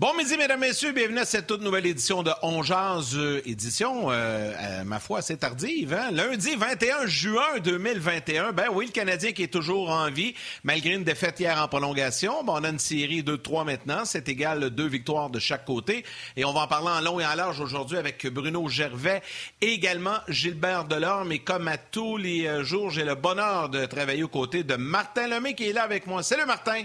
[0.00, 0.92] Bon midi, mesdames, messieurs.
[0.92, 5.92] Bienvenue à cette toute nouvelle édition de On euh, édition, euh, ma foi, assez tardive.
[5.92, 6.10] Hein?
[6.10, 8.52] Lundi 21 juin 2021.
[8.52, 10.32] Ben oui, le Canadien qui est toujours en vie,
[10.64, 12.42] malgré une défaite hier en prolongation.
[12.44, 14.06] Bon, on a une série de 3 maintenant.
[14.06, 16.02] C'est égal deux victoires de chaque côté.
[16.34, 19.20] Et on va en parler en long et en large aujourd'hui avec Bruno Gervais
[19.60, 21.30] et également Gilbert Delorme.
[21.32, 24.76] Et comme à tous les euh, jours, j'ai le bonheur de travailler aux côtés de
[24.76, 26.22] Martin Lemay qui est là avec moi.
[26.22, 26.84] Salut Martin!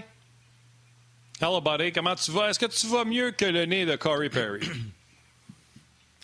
[1.38, 1.92] Hello, buddy.
[1.92, 2.48] Comment tu vas?
[2.48, 4.66] Est-ce que tu vas mieux que le nez de Corey Perry?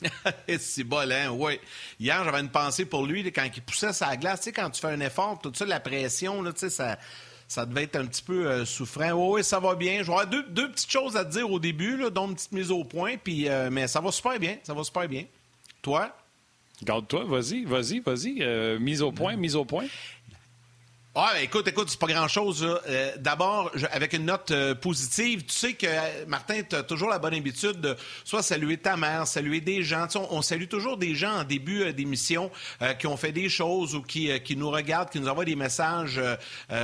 [0.59, 1.29] c'est bon, hein?
[1.29, 1.61] Oui.
[2.01, 4.41] Hier, j'avais une pensée pour lui quand il poussait sa glace.
[4.41, 6.99] Tu sais, quand tu fais un effort, tout ça, la pression, là, tu sais, ça,
[7.47, 9.11] ça devait être un petit peu euh, souffrant.
[9.11, 10.01] Oui, oui, ça va bien.
[10.01, 12.71] Avoir deux, deux, petites choses à te dire au début, là, dont une petite mise
[12.71, 13.17] au point.
[13.23, 14.57] Puis, euh, mais ça va super bien.
[14.63, 15.27] Ça va super bien.
[15.83, 16.11] Toi?
[16.83, 18.39] Garde-toi, vas-y, vas-y, vas-y.
[18.41, 19.85] Euh, mise au point, mise au point.
[21.15, 22.67] Ah, écoute, écoute, c'est pas grand-chose.
[22.89, 27.11] Euh, D'abord, avec une note euh, positive, tu sais que, euh, Martin, tu as toujours
[27.11, 30.07] la bonne habitude de soit saluer ta mère, saluer des gens.
[30.15, 32.51] On, on, salue toujours des gens en début d'émission
[32.99, 36.21] qui ont fait des choses ou qui, nous regardent, qui nous envoient des messages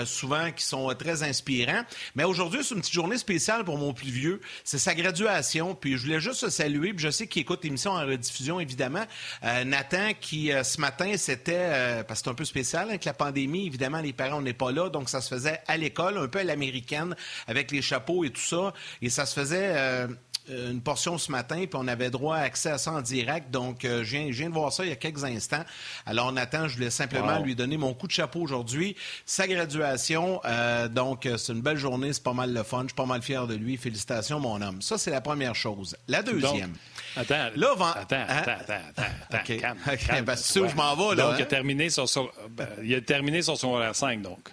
[0.05, 1.83] souvent qui sont très inspirants.
[2.15, 4.41] Mais aujourd'hui, c'est une petite journée spéciale pour mon plus vieux.
[4.62, 5.75] C'est sa graduation.
[5.75, 9.05] Puis je voulais juste saluer, puis je sais qu'il écoute l'émission en rediffusion, évidemment.
[9.43, 14.01] Nathan, qui ce matin, c'était, parce que c'est un peu spécial avec la pandémie, évidemment,
[14.01, 16.44] les parents, on n'est pas là, donc ça se faisait à l'école, un peu à
[16.44, 17.16] l'américaine,
[17.47, 18.75] avec les chapeaux et tout ça.
[19.00, 20.08] Et ça se faisait euh,
[20.48, 23.50] une portion ce matin, puis on avait droit à accès à ça en direct.
[23.50, 25.64] Donc, euh, je, viens, de voir ça il y a quelques instants.
[26.06, 28.96] Alors, Nathan, je voulais simplement lui donner mon coup de chapeau aujourd'hui.
[29.26, 32.82] Sa graduation, euh, donc, c'est une belle journée, c'est pas mal le fun.
[32.82, 33.76] Je suis pas mal fier de lui.
[33.76, 34.82] Félicitations, mon homme.
[34.82, 35.96] Ça, c'est la première chose.
[36.06, 36.74] La deuxième.
[37.16, 38.26] attends, là, attends, hein?
[38.28, 41.28] attends, attends, attends, OK, calme, ben, c'est où je m'en vais, là.
[41.28, 41.48] Donc, il, a hein?
[41.48, 42.06] terminé son,
[42.50, 44.50] ben, il a terminé son secondaire 5, donc.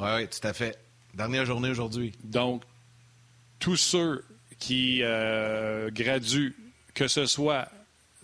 [0.00, 0.78] Oui, oui, tout à fait.
[1.14, 2.12] Dernière journée aujourd'hui.
[2.24, 2.62] Donc,
[3.58, 4.24] tous ceux
[4.62, 6.54] qui euh, graduent,
[6.94, 7.66] que ce soit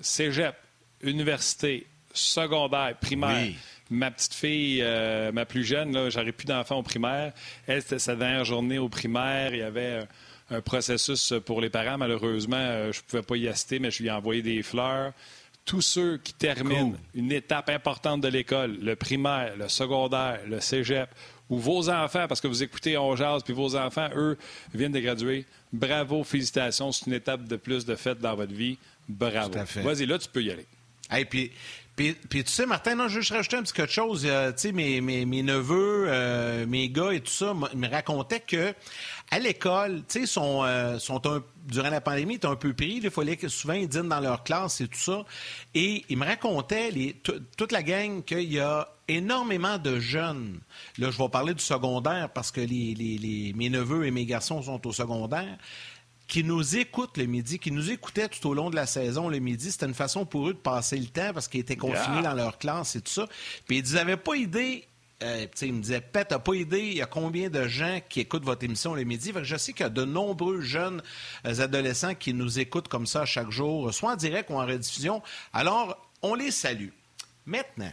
[0.00, 0.54] cégep,
[1.03, 1.84] université,
[2.15, 3.54] secondaire, primaire.
[3.91, 7.32] Ma petite fille, euh, ma plus jeune, j'aurais plus d'enfants au primaire.
[7.66, 9.53] Elle, c'était sa dernière journée au primaire.
[9.53, 10.06] Il y avait
[10.50, 11.99] un processus pour les parents.
[11.99, 15.12] Malheureusement, euh, je ne pouvais pas y assister, mais je lui ai envoyé des fleurs.
[15.65, 21.10] Tous ceux qui terminent une étape importante de l'école, le primaire, le secondaire, le cégep,
[21.50, 24.36] ou vos enfants, parce que vous écoutez On Jazz, puis vos enfants, eux,
[24.75, 25.47] viennent de graduer.
[25.72, 26.92] Bravo, félicitations.
[26.92, 28.78] C'est une étape de plus de fête dans votre vie.
[29.09, 29.53] Bravo.
[29.76, 30.66] Vas-y, là, tu peux y aller.
[31.16, 31.53] Et puis,
[31.98, 34.22] puis, tu sais, Martin, non, je veux juste rajouter un petit quelque chose.
[34.22, 38.72] tu sais, mes, mes, mes, neveux, euh, mes gars et tout ça me racontaient que
[39.30, 42.72] à l'école, tu sais, sont, euh, sont un, durant la pandémie, ils étaient un peu
[42.72, 43.00] pris.
[43.02, 45.24] Il fallait que souvent ils dînent dans leur classe et tout ça.
[45.74, 47.14] Et ils me racontaient, les,
[47.56, 50.60] toute la gang, qu'il y a énormément de jeunes.
[50.98, 54.62] Là, je vais parler du secondaire parce que les, les, mes neveux et mes garçons
[54.62, 55.58] sont au secondaire
[56.26, 59.38] qui nous écoutent le midi, qui nous écoutaient tout au long de la saison le
[59.38, 59.72] midi.
[59.72, 62.58] C'était une façon pour eux de passer le temps parce qu'ils étaient confinés dans leur
[62.58, 63.26] classe et tout ça.
[63.66, 64.86] Puis ils n'avaient pas idée.
[65.22, 68.20] Euh, il me disait, Pet, t'as pas idée, il y a combien de gens qui
[68.20, 69.32] écoutent votre émission le midi?
[69.42, 71.02] je sais qu'il y a de nombreux jeunes
[71.44, 75.20] euh, adolescents qui nous écoutent comme ça chaque jour, soit en direct ou en rediffusion.
[75.52, 76.90] Alors, on les salue.
[77.46, 77.92] Maintenant,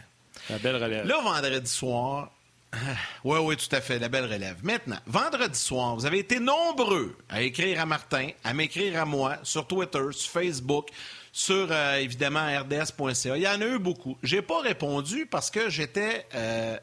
[0.50, 1.06] la belle relève.
[1.06, 2.30] Là, vendredi soir,
[3.24, 4.58] oui, oui, tout à fait, la belle relève.
[4.62, 9.38] Maintenant, vendredi soir, vous avez été nombreux à écrire à Martin, à m'écrire à moi
[9.42, 10.90] sur Twitter, sur Facebook,
[11.32, 13.36] sur euh, évidemment rds.ca.
[13.36, 14.16] Il y en a eu beaucoup.
[14.22, 16.78] J'ai pas répondu parce que j'étais euh,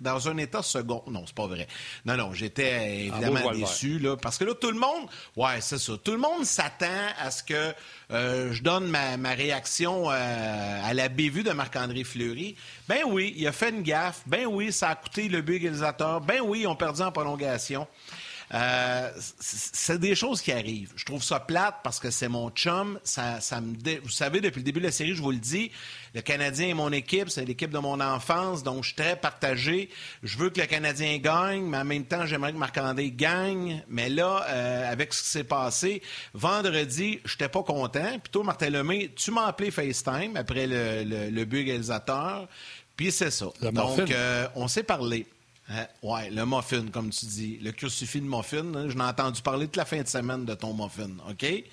[0.00, 1.02] dans un état second.
[1.08, 1.66] Non, c'est pas vrai.
[2.04, 5.92] Non, non, j'étais évidemment déçu, là, parce que là, tout le monde, ouais, c'est ça,
[6.02, 6.86] tout le monde s'attend
[7.18, 7.74] à ce que
[8.12, 12.56] euh, je donne ma, réaction euh, à la bévue de Marc-André Fleury.
[12.88, 14.22] Ben oui, il a fait une gaffe.
[14.26, 16.20] Ben oui, ça a coûté le but égalisateur.
[16.20, 17.86] Ben oui, ils ont perdu en prolongation.
[18.54, 20.92] Euh, c'est des choses qui arrivent.
[20.96, 22.98] Je trouve ça plate parce que c'est mon chum.
[23.02, 25.70] Ça, ça me Vous savez, depuis le début de la série, je vous le dis,
[26.14, 29.90] le Canadien est mon équipe, c'est l'équipe de mon enfance, donc je suis très partagé.
[30.22, 33.82] Je veux que le Canadien gagne, mais en même temps, j'aimerais que Marc-André gagne.
[33.88, 38.18] Mais là, euh, avec ce qui s'est passé, vendredi, je n'étais pas content.
[38.20, 42.48] Plutôt, Martin Lemay, tu m'as appelé FaceTime après le, le, but égalisateur.
[42.96, 43.46] Puis c'est ça.
[43.60, 45.26] donc, euh, on s'est parlé.
[45.68, 45.86] Hein?
[46.02, 47.58] ouais, le muffin, comme tu dis.
[47.62, 48.74] Le crucifix de muffin.
[48.74, 48.88] Hein?
[48.88, 51.10] Je n'ai entendu parler toute la fin de semaine de ton muffin.
[51.28, 51.64] OK?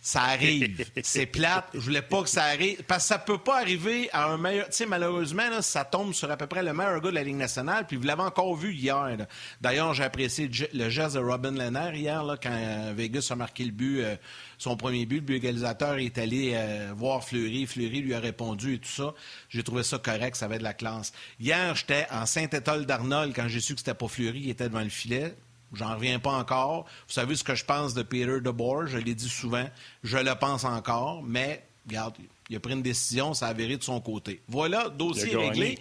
[0.00, 0.86] Ça arrive.
[1.02, 1.68] c'est plate.
[1.74, 2.82] Je voulais pas que ça arrive.
[2.84, 4.66] Parce que ça peut pas arriver à un meilleur.
[4.66, 7.36] Tu sais, malheureusement, ça tombe sur à peu près le meilleur gars de la Ligue
[7.36, 7.86] nationale.
[7.86, 9.16] Puis vous l'avez encore vu hier.
[9.60, 14.16] D'ailleurs, j'ai apprécié le geste de Robin Lehner hier, quand euh, Vegas a marqué euh,
[14.56, 15.16] son premier but.
[15.16, 17.66] Le but égalisateur est allé euh, voir Fleury.
[17.66, 19.14] Fleury lui a répondu et tout ça.
[19.48, 20.36] J'ai trouvé ça correct.
[20.36, 21.12] Ça avait de la classe.
[21.40, 24.80] Hier, j'étais en Saint-Étoile d'Arnold quand j'ai su que c'était pas Fleury qui était devant
[24.80, 25.34] le filet
[25.74, 26.84] J'en reviens pas encore.
[27.06, 29.68] Vous savez ce que je pense de Peter DeBoer, je l'ai dit souvent,
[30.02, 32.14] je le pense encore, mais regarde,
[32.48, 34.40] il a pris une décision, ça a avéré de son côté.
[34.48, 35.78] Voilà, dossier réglé.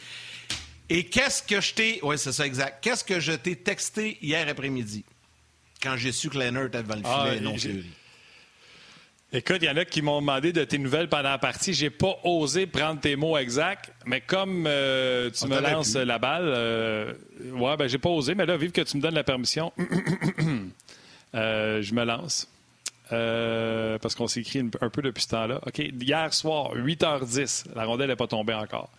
[0.90, 2.00] Et qu'est-ce que je t'ai.
[2.02, 2.84] Oui, c'est ça, exact.
[2.84, 5.04] Qu'est-ce que je t'ai texté hier après-midi
[5.82, 7.56] quand j'ai su que Leonard avait le ah, filet non
[9.34, 11.74] Écoute, il y en a qui m'ont demandé de tes nouvelles pendant la partie.
[11.74, 16.46] J'ai pas osé prendre tes mots exacts, mais comme euh, tu me lances la balle,
[16.48, 17.14] euh,
[17.52, 19.74] ouais, ben j'ai pas osé, mais là, vive que tu me donnes la permission,
[21.36, 22.48] euh, je me lance.
[23.10, 25.60] parce qu'on s'est écrit un peu depuis ce temps-là.
[25.68, 28.90] OK, hier soir, 8h10, la rondelle n'est pas tombée encore.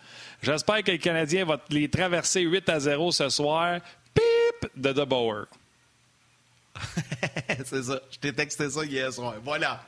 [0.43, 3.79] J'espère que le Canadien va les traverser 8 à 0 ce soir.
[4.13, 5.45] Pip de The Bower.
[7.65, 7.99] c'est ça.
[8.11, 9.33] Je t'ai texté ça hier soir.
[9.43, 9.83] Voilà.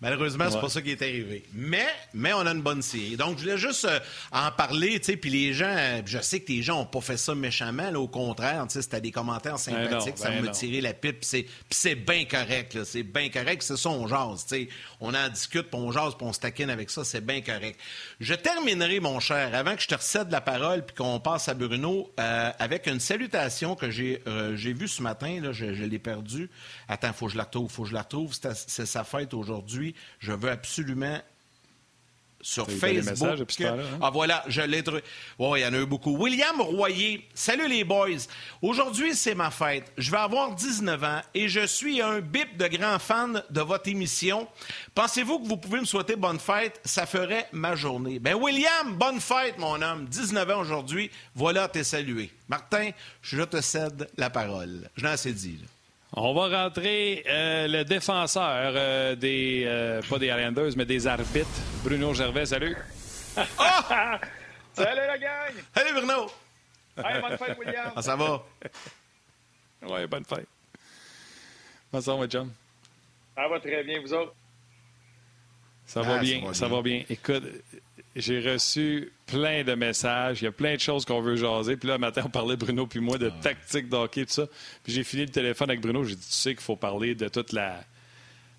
[0.00, 1.44] Malheureusement, c'est pas ça qui est arrivé.
[1.54, 3.16] Mais, mais on a une bonne série.
[3.16, 3.98] Donc, je voulais juste euh,
[4.32, 7.00] en parler, tu sais, puis les gens, euh, je sais que les gens n'ont pas
[7.00, 10.44] fait ça méchamment, là, au contraire, tu sais, c'était des commentaires ben sympathiques, ça ben
[10.44, 14.46] m'a tiré la pipe, puis c'est bien correct, c'est bien correct, c'est ça, on jase,
[14.46, 14.68] tu sais.
[15.00, 17.78] On en discute, puis on jase, puis on se taquine avec ça, c'est bien correct.
[18.20, 21.54] Je terminerai, mon cher, avant que je te recède la parole, puis qu'on passe à
[21.54, 24.22] Bruno, euh, avec une salutation que j'ai
[24.54, 26.48] j'ai vue ce matin, là, je, je l'ai perdue.
[26.88, 29.83] Attends, faut que je la retrouve, faut que je la retrouve, c'est sa fête aujourd'hui.
[30.20, 31.20] Je veux absolument
[32.44, 33.60] sur Facebook.
[33.62, 33.78] Hein?
[34.02, 35.02] Ah voilà, je l'ai trouvé.
[35.38, 36.14] Oui, il y en a eu beaucoup.
[36.16, 38.28] William Royer, salut les boys.
[38.60, 39.90] Aujourd'hui, c'est ma fête.
[39.96, 43.88] Je vais avoir 19 ans et je suis un bip de grand fan de votre
[43.88, 44.46] émission.
[44.94, 46.80] Pensez-vous que vous pouvez me souhaiter bonne fête?
[46.84, 48.18] Ça ferait ma journée.
[48.18, 50.04] Ben William, bonne fête, mon homme.
[50.04, 51.10] 19 ans aujourd'hui.
[51.34, 52.30] Voilà, t'es salué.
[52.48, 52.90] Martin,
[53.22, 54.90] je te cède la parole.
[54.96, 55.58] Je l'ai assez dit.
[56.16, 61.48] On va rentrer euh, le défenseur euh, des, euh, pas des Islanders, mais des arbitres.
[61.82, 62.76] Bruno Gervais, salut.
[63.58, 64.20] Ah!
[64.74, 65.54] salut la gang!
[65.74, 66.30] Salut Bruno!
[66.98, 67.92] Hey, bonne fête, William!
[67.96, 68.44] Ah, ça va?
[69.82, 70.46] Oui, bonne fête.
[71.90, 72.52] Comment ça va, John?
[73.34, 74.34] Ça va très bien, vous autres?
[75.84, 77.02] Ça va ah, bien, ça va bien.
[77.10, 77.42] Écoute,
[78.14, 80.42] j'ai reçu plein de messages.
[80.42, 81.76] Il y a plein de choses qu'on veut jaser.
[81.76, 83.42] Puis là, matin, on parlait, Bruno puis moi, de ah.
[83.42, 84.46] tactique d'hockey, tout ça.
[84.82, 86.04] Puis j'ai fini le téléphone avec Bruno.
[86.04, 87.82] J'ai dit, tu sais qu'il faut parler de toute la...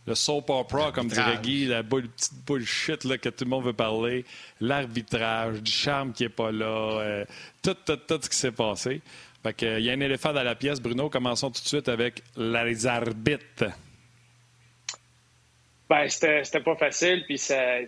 [0.07, 3.73] Le soap opera, comme dirait Guy, la petite bullshit là, que tout le monde veut
[3.73, 4.23] parler,
[4.61, 7.25] l'arbitrage, du charme qui n'est pas là, euh,
[7.63, 9.01] tout, tout, tout ce qui s'est passé.
[9.41, 10.79] Fait que, il y a un éléphant dans la pièce.
[10.79, 13.65] Bruno, commençons tout de suite avec les arbitres.
[15.87, 17.85] Ben, c'était pas facile, puis c'était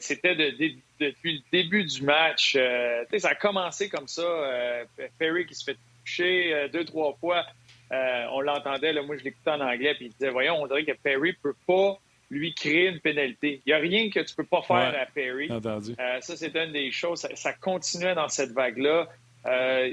[1.00, 2.56] depuis le début du match.
[2.56, 4.22] Euh, ça a commencé comme ça.
[4.22, 4.86] Euh,
[5.18, 7.44] Perry qui se fait toucher euh, deux, trois fois.
[7.90, 11.34] on l'entendait, moi je l'écoutais en anglais, puis il disait Voyons, on dirait que Perry
[11.34, 11.98] peut pas
[12.30, 13.62] lui créer une pénalité.
[13.66, 15.48] Il n'y a rien que tu peux pas faire à Perry.
[16.22, 17.22] ça, c'est une des choses.
[17.22, 19.08] Ça, ça continuait dans cette vague-là.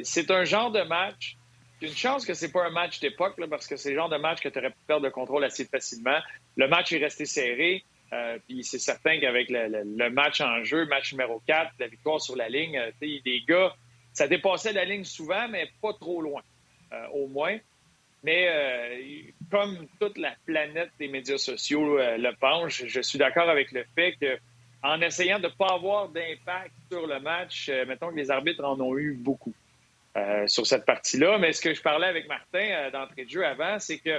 [0.03, 1.37] c'est un genre de match
[1.85, 4.41] une chance que c'est pas un match d'époque, parce que c'est le genre de match
[4.41, 6.19] que tu aurais pu perdre le contrôle assez facilement.
[6.56, 7.85] Le match est resté serré.
[8.12, 12.37] Euh, puis c'est certain qu'avec le, match en jeu, match numéro 4, la victoire sur
[12.37, 13.75] la ligne, euh, les gars,
[14.12, 16.43] ça dépassait la ligne souvent, mais pas trop loin,
[16.93, 17.59] euh, au moins.
[18.23, 18.49] Mais
[19.51, 24.17] comme toute la planète des médias sociaux le penche, je suis d'accord avec le fait
[24.19, 24.39] que
[24.82, 28.81] en essayant de ne pas avoir d'impact sur le match, mettons que les arbitres en
[28.81, 29.53] ont eu beaucoup
[30.46, 31.37] sur cette partie-là.
[31.37, 34.19] Mais ce que je parlais avec Martin d'entrée de jeu avant, c'est que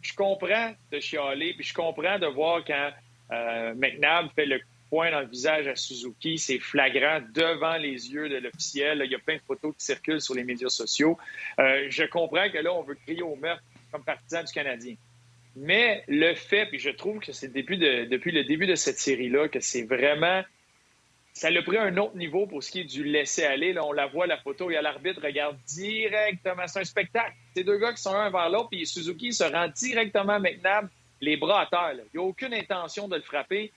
[0.00, 2.90] je, comprends de chialer, puis je comprends de voir quand
[3.32, 4.60] euh, McNabb fait le
[4.90, 9.02] point dans le visage à Suzuki, c'est flagrant devant les yeux de l'officiel.
[9.04, 11.16] Il y a plein de photos qui circulent sur les médias sociaux.
[11.60, 14.96] Euh, je comprends que là, on veut crier au meurtre comme partisan du Canadien.
[15.56, 19.48] Mais le fait, puis je trouve que c'est depuis, depuis le début de cette série-là,
[19.48, 20.42] que c'est vraiment
[21.40, 23.72] ça l'a pris un autre niveau pour ce qui est du laisser-aller.
[23.72, 26.66] Là, on la voit, la photo, il y a l'arbitre regarde directement.
[26.66, 27.32] C'est un spectacle.
[27.56, 30.90] Ces deux gars qui sont un vers l'autre, puis Suzuki se rend directement à McNabb,
[31.22, 31.92] les bras à terre.
[31.94, 33.72] Il n'y a aucune intention de le frapper.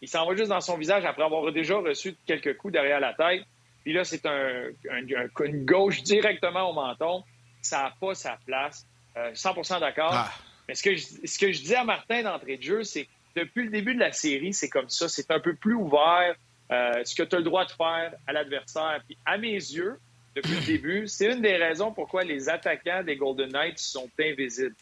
[0.00, 3.14] Il s'en va juste dans son visage après avoir déjà reçu quelques coups derrière la
[3.14, 3.42] tête.
[3.82, 7.24] Puis là, c'est un, une gauche directement au menton.
[7.62, 8.86] Ça n'a pas sa place.
[9.16, 10.12] 100% euh, d'accord.
[10.12, 10.30] Ah.
[10.68, 13.40] Mais ce que, je, ce que je dis à Martin d'entrée de jeu, c'est que
[13.40, 15.08] depuis le début de la série, c'est comme ça.
[15.08, 16.36] C'est un peu plus ouvert.
[16.70, 19.00] Euh, ce que tu as le droit de faire à l'adversaire.
[19.06, 19.98] Puis à mes yeux,
[20.36, 24.74] depuis le début, c'est une des raisons pourquoi les attaquants des Golden Knights sont invisibles.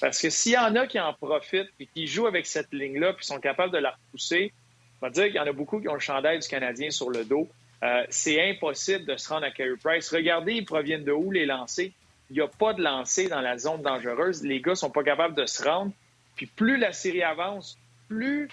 [0.00, 3.12] Parce que s'il y en a qui en profitent et qui jouent avec cette ligne-là
[3.12, 4.52] puis sont capables de la repousser,
[5.00, 7.10] on va dire qu'il y en a beaucoup qui ont le chandail du Canadien sur
[7.10, 7.48] le dos.
[7.82, 10.08] Euh, c'est impossible de se rendre à Carey Price.
[10.10, 11.90] Regardez, ils proviennent de où les lancers?
[12.30, 14.42] Il n'y a pas de lancers dans la zone dangereuse.
[14.44, 15.92] Les gars sont pas capables de se rendre.
[16.36, 17.76] Puis plus la série avance,
[18.08, 18.48] plus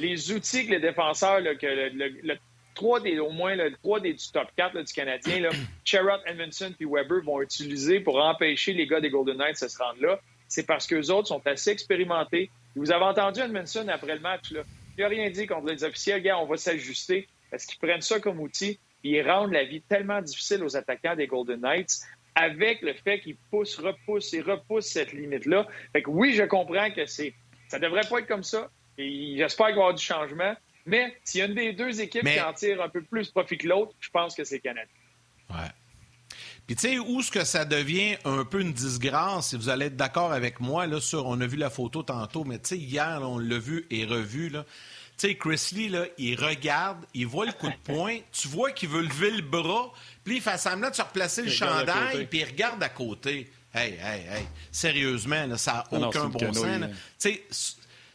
[0.00, 2.36] les outils que les défenseurs, que le,
[2.74, 5.50] 3 des, au moins le 3 des, du top 4 du Canadien, là,
[5.84, 9.78] Sherrod, Edmondson puis Weber vont utiliser pour empêcher les gars des Golden Knights de se
[9.78, 12.50] rendre là, c'est parce qu'eux autres sont assez expérimentés.
[12.74, 14.62] Vous avez entendu Edmondson après le match, là.
[14.96, 16.22] il n'a rien dit contre les officiels.
[16.22, 19.82] Gars, on va s'ajuster parce qu'ils prennent ça comme outil et ils rendent la vie
[19.82, 22.00] tellement difficile aux attaquants des Golden Knights
[22.34, 25.66] avec le fait qu'ils poussent, repoussent et repoussent cette limite-là.
[25.92, 27.34] Fait que oui, je comprends que c'est
[27.68, 28.68] ça devrait pas être comme ça.
[29.00, 30.54] Et j'espère qu'il va y avoir du changement.
[30.86, 33.58] Mais s'il y a une des deux équipes qui en tire un peu plus profit
[33.58, 34.88] que l'autre, je pense que c'est Canada.
[35.50, 35.56] Ouais.
[36.66, 39.86] Puis tu sais, où ce que ça devient un peu une disgrâce, si vous allez
[39.86, 42.78] être d'accord avec moi, là, sur, on a vu la photo tantôt, mais tu sais,
[42.78, 44.64] hier, on l'a vu et revu, là.
[45.18, 48.70] Tu sais, Chris Lee, là, il regarde, il voit le coup de poing, tu vois
[48.70, 49.92] qu'il veut lever le bras,
[50.24, 53.50] puis il fait semblant de se replacer le chandail, puis il regarde à côté.
[53.74, 54.46] Hey, hey, hey.
[54.72, 56.64] Sérieusement, ça n'a aucun bon sens.
[56.64, 56.88] Tu
[57.18, 57.42] sais,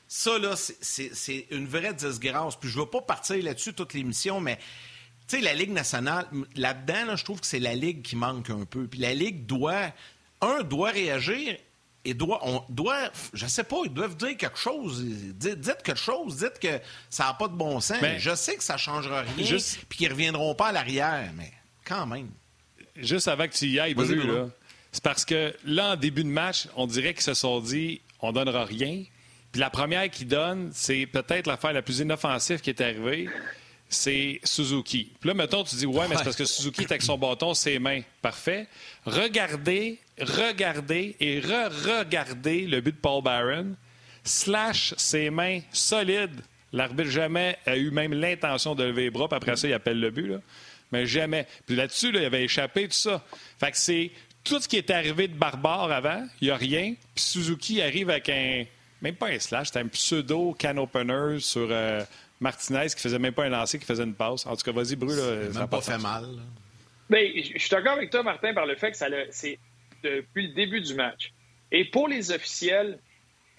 [0.08, 2.56] ça, là, c'est une vraie disgrâce.
[2.56, 4.58] Puis je ne veux pas partir là-dessus toute l'émission, mais
[5.28, 8.66] tu sais, la Ligue nationale, là-dedans, je trouve que c'est la Ligue qui manque un
[8.66, 8.88] peu.
[8.88, 9.92] Puis la Ligue doit,
[10.42, 11.58] un, doit réagir
[12.08, 15.04] et doit, on doit, je sais pas, ils doivent dire quelque chose.
[15.04, 17.98] Dites, quelque chose, dites que ça n'a pas de bon sens.
[18.02, 19.80] Mais je sais que ça ne changera rien, juste...
[19.90, 21.52] puis qu'ils ne reviendront pas à l'arrière, mais
[21.84, 22.30] quand même.
[22.96, 24.52] Juste avant que tu y ailles, Bru,
[24.92, 28.32] c'est parce que là, en début de match, on dirait qu'ils se sont dit on
[28.32, 29.04] donnera rien.
[29.56, 33.30] Puis la première qu'ils donnent, c'est peut-être l'affaire la plus inoffensive qui est arrivée,
[33.88, 35.14] c'est Suzuki.
[35.18, 37.54] Puis là, mettons, tu dis ouais, mais c'est parce que Suzuki est avec son bâton,
[37.54, 38.02] ses mains.
[38.22, 38.68] Parfait.
[39.06, 43.78] Regardez, regardez et re-regardez le but de Paul Barron.
[44.26, 46.42] Slash ses mains solides.
[46.74, 50.02] L'arbitre jamais a eu même l'intention de lever les bras, puis après ça, il appelle
[50.02, 50.34] le but.
[50.92, 51.48] Mais jamais.
[51.66, 53.24] Puis là-dessus, il avait échappé, tout ça.
[53.58, 54.12] Fait que c'est
[54.44, 56.96] tout ce qui est arrivé de barbare avant, il n'y a rien.
[57.16, 58.66] Puis Suzuki arrive avec un,
[59.06, 62.04] même pas un slash, c'était un pseudo can opener sur euh,
[62.40, 64.48] Martinez qui faisait même pas un lancer, qui faisait une passe.
[64.48, 65.12] En tout cas, vas-y, Bru.
[65.12, 66.26] Ça n'a pas, fait mal.
[67.10, 69.60] Mais je suis d'accord avec toi, Martin, par le fait que ça c'est
[70.02, 71.32] depuis le début du match.
[71.72, 72.98] Et pour les officiels,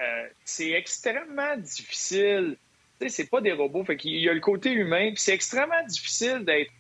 [0.01, 0.05] euh,
[0.45, 2.57] c'est extrêmement difficile.
[2.99, 3.85] Tu sais, c'est pas des robots.
[3.85, 6.73] Fait qu'il y a le côté humain, puis c'est extrêmement difficile d'être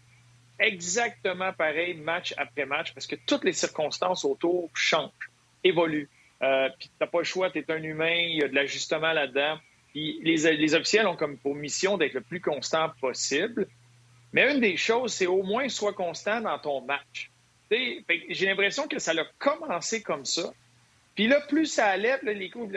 [0.58, 5.30] exactement pareil match après match parce que toutes les circonstances autour changent,
[5.62, 6.08] évoluent.
[6.42, 9.12] Euh, puis t'as pas le choix, tu es un humain, il y a de l'ajustement
[9.12, 9.58] là-dedans.
[9.92, 13.66] Puis les, les, officiels ont comme pour mission d'être le plus constant possible.
[14.32, 17.30] Mais une des choses, c'est au moins sois constant dans ton match.
[17.70, 20.52] J'ai l'impression que ça a commencé comme ça.
[21.14, 22.76] Puis là, plus ça allait, les coups,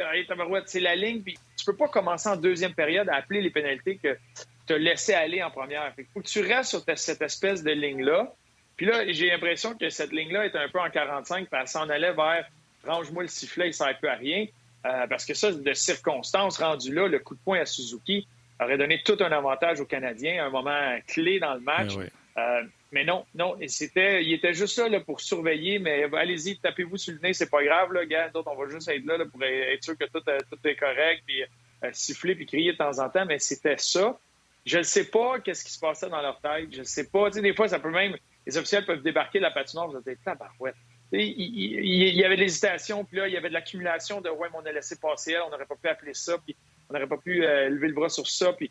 [0.66, 4.00] c'est la ligne, puis tu peux pas commencer en deuxième période à appeler les pénalités
[4.02, 4.18] que
[4.66, 5.94] te laisser aller en première.
[5.98, 8.34] Il faut que tu restes sur cette espèce de ligne-là.
[8.78, 11.90] Puis là, j'ai l'impression que cette ligne-là est un peu en 45, puis elle s'en
[11.90, 12.50] allait vers
[12.90, 14.46] range-moi le sifflet, ça ne sert plus à rien.
[14.86, 18.26] Euh, parce que ça, de circonstances rendues là, le coup de poing à Suzuki
[18.62, 21.94] aurait donné tout un avantage aux Canadiens, un moment clé dans le match.
[21.98, 26.98] Eh euh, mais non, non, c'était, il était juste là, pour surveiller, mais allez-y, tapez-vous
[26.98, 29.84] sur le nez, c'est pas grave, là, gars, on va juste être là, pour être
[29.84, 31.44] sûr que tout, euh, tout est correct, puis
[31.92, 34.18] siffler, puis crier de temps en temps, mais c'était ça.
[34.66, 36.68] Je ne sais pas qu'est-ce qui se passait dans leur tête.
[36.72, 37.30] Je ne sais pas.
[37.30, 38.16] Tu sais, des fois, ça peut même.
[38.46, 39.88] Les officiels peuvent débarquer de la patinoire.
[39.88, 40.76] Vous êtes tabarouette.
[41.12, 44.60] Il, y avait de l'hésitation, puis là, il y avait de l'accumulation de ouais, mais
[44.62, 46.56] on a laissé passer elle, on n'aurait pas pu appeler ça, puis
[46.90, 48.54] on n'aurait pas pu euh, lever le bras sur ça.
[48.54, 48.70] Puis,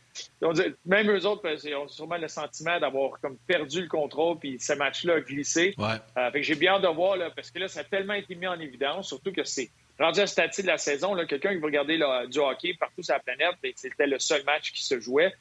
[0.87, 5.15] même eux autres ont sûrement le sentiment d'avoir comme perdu le contrôle, puis ce match-là
[5.15, 5.75] a glissé.
[5.79, 5.97] Ouais.
[6.17, 8.15] Euh, fait que j'ai bien hâte de voir, là, parce que là, ça a tellement
[8.15, 11.51] été mis en évidence, surtout que c'est rendu à ce stade de la saison, quelqu'un
[11.51, 14.85] qui veut regarder du hockey partout sur la planète, ben, c'était le seul match qui
[14.85, 15.33] se jouait.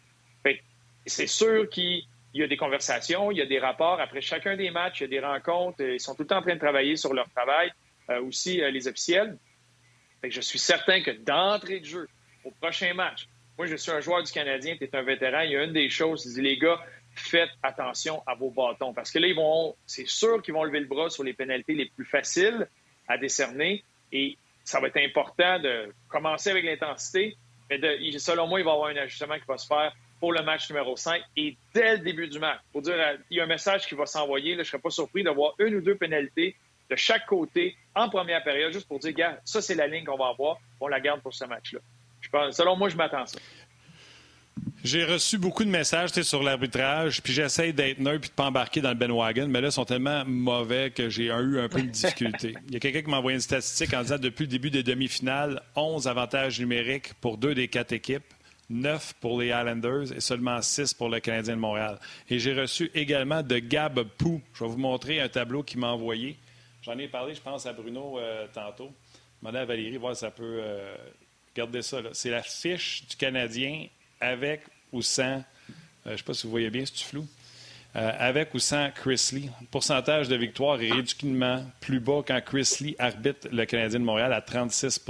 [1.06, 4.00] C'est sûr qu'il y a des conversations, il y a des rapports.
[4.00, 5.81] Après chacun des matchs, il y a des rencontres.
[5.81, 7.72] Ils sont tout le temps en train de travailler sur leur travail,
[8.10, 9.38] euh, aussi euh, les officiels.
[10.24, 12.10] je suis certain que d'entrée de jeu,
[12.43, 15.41] au prochain match, moi, je suis un joueur du Canadien, tu es un vétéran.
[15.41, 16.79] Il y a une des choses, je dis, les gars,
[17.15, 18.93] faites attention à vos bâtons.
[18.93, 21.74] Parce que là, ils vont, c'est sûr qu'ils vont lever le bras sur les pénalités
[21.74, 22.67] les plus faciles
[23.07, 23.84] à décerner.
[24.12, 27.36] Et ça va être important de commencer avec l'intensité.
[27.69, 27.79] Mais
[28.19, 30.69] selon moi, il va y avoir un ajustement qui va se faire pour le match
[30.69, 32.59] numéro 5 et dès le début du match.
[32.71, 34.53] Pour dire, euh, il y a un message qui va s'envoyer.
[34.53, 36.55] Je ne serais pas surpris d'avoir une ou deux pénalités
[36.89, 40.17] de chaque côté en première période, juste pour dire, gars, ça, c'est la ligne qu'on
[40.17, 40.57] va avoir.
[40.79, 41.79] On la garde pour ce match-là.
[42.51, 43.39] selon moi, je m'attends à ça.
[44.83, 48.45] J'ai reçu beaucoup de messages sur l'arbitrage, puis j'essaie d'être neutre et de ne pas
[48.45, 51.67] embarquer dans le Ben Wagon, mais là, ils sont tellement mauvais que j'ai eu un
[51.67, 52.53] peu de difficulté.
[52.67, 54.83] Il y a quelqu'un qui m'a envoyé une statistique en disant depuis le début des
[54.83, 58.24] demi-finales, 11 avantages numériques pour deux des quatre équipes.
[58.69, 62.00] 9 pour les Islanders et seulement 6 pour le Canadien de Montréal.
[62.29, 64.41] Et j'ai reçu également de Gab Pou.
[64.53, 66.38] Je vais vous montrer un tableau qu'il m'a envoyé.
[66.81, 68.91] J'en ai parlé, je pense, à Bruno euh, tantôt.
[69.41, 70.59] Demandez à Valérie, voir si ça peut.
[70.62, 70.95] Euh,
[71.57, 71.97] garder ça.
[72.13, 73.88] C'est la fiche du Canadien
[74.21, 75.24] avec ou sans.
[75.24, 75.43] Euh,
[76.05, 77.27] je ne sais pas si vous voyez bien, c'est flou?
[77.95, 82.39] Euh, avec ou sans Chris Lee, le pourcentage de victoire est ridiculement plus bas quand
[82.45, 85.03] Chris Lee arbitre le Canadien de Montréal à 36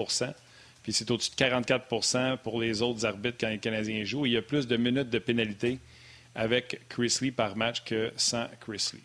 [0.88, 4.26] puis c'est au-dessus de 44% pour les autres arbitres quand les Canadiens jouent.
[4.26, 5.80] Il y a plus de minutes de pénalité
[6.34, 9.04] avec Chris Lee par match que sans Chris Lee.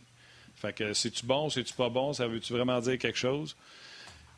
[0.55, 3.57] Fait que c'est-tu bon, c'est-tu pas bon, ça veut-tu vraiment dire quelque chose?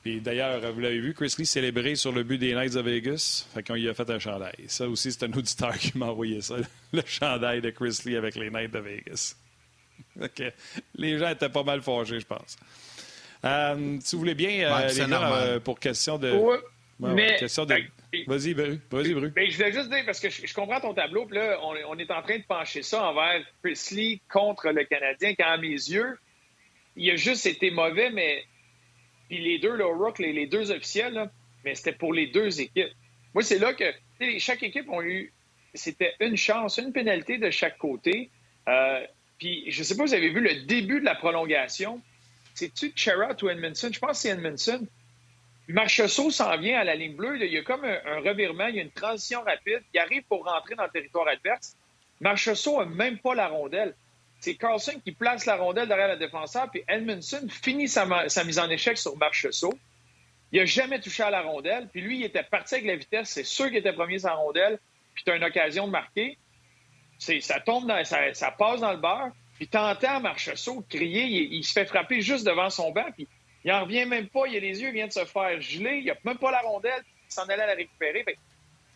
[0.02, 3.46] Puis d'ailleurs, vous l'avez vu, Chris Lee célébré sur le but des Knights de Vegas.
[3.52, 4.64] Fait qu'on y a fait un chandail.
[4.68, 6.56] Ça aussi, c'est un auditeur qui m'a envoyé ça,
[6.94, 9.36] le chandail de Chris Lee avec les Knights de Vegas.
[10.18, 10.54] Fait
[10.94, 12.56] les gens étaient pas mal fâchés, je pense.
[13.44, 16.32] Euh, si vous voulez bien, euh, les gars, euh, pour question de
[16.98, 17.38] mais,
[18.26, 18.80] Vas-y, Bru.
[18.90, 19.32] Vas-y, Bru.
[19.36, 22.22] je voulais juste dire, parce que je, comprends ton tableau, puis là, on, est en
[22.22, 26.18] train de pencher ça envers Presley contre le Canadien, quand à mes yeux,
[26.96, 28.44] il a juste été mauvais, mais.
[29.28, 31.30] Puis les deux, le Rook, les, deux officiels,
[31.64, 32.92] mais c'était pour les deux équipes.
[33.32, 33.84] Moi, c'est là que
[34.38, 35.32] chaque équipe a eu.
[35.72, 38.30] C'était une chance, une pénalité de chaque côté.
[38.68, 39.00] Euh,
[39.38, 42.00] puis je ne sais pas si vous avez vu le début de la prolongation.
[42.54, 43.90] C'est-tu Chera ou Edmondson?
[43.92, 44.86] Je pense que c'est Edmondson
[45.68, 47.42] Marchessault s'en vient à la ligne bleue.
[47.42, 49.82] il y a comme un, revirement, il y a une transition rapide.
[49.94, 51.76] Il arrive pour rentrer dans le territoire adverse.
[52.20, 53.94] Marchessault n'a même pas la rondelle.
[54.40, 58.04] C'est Carlson qui place la rondelle derrière le défenseur, puis Edmondson finit sa,
[58.44, 59.78] mise en échec sur Marchessault.
[60.52, 63.30] Il n'a jamais touché à la rondelle, puis lui, il était parti avec la vitesse.
[63.30, 64.78] C'est sûr qu'il était premier sans rondelle,
[65.14, 66.36] puis tu as une occasion de marquer.
[67.18, 71.72] Ça tombe ça, ça, passe dans le beurre, puis t'entends Marchessault crier, il, il, se
[71.72, 73.26] fait frapper juste devant son banc, puis
[73.64, 74.46] il n'en revient même pas.
[74.46, 75.98] Il a les yeux, il vient de se faire geler.
[75.98, 77.02] Il n'a même pas la rondelle.
[77.28, 78.24] Il s'en allait la récupérer.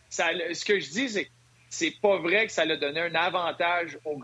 [0.09, 1.31] ce que je dis, c'est que
[1.69, 4.17] c'est pas vrai que ça a donné un avantage au,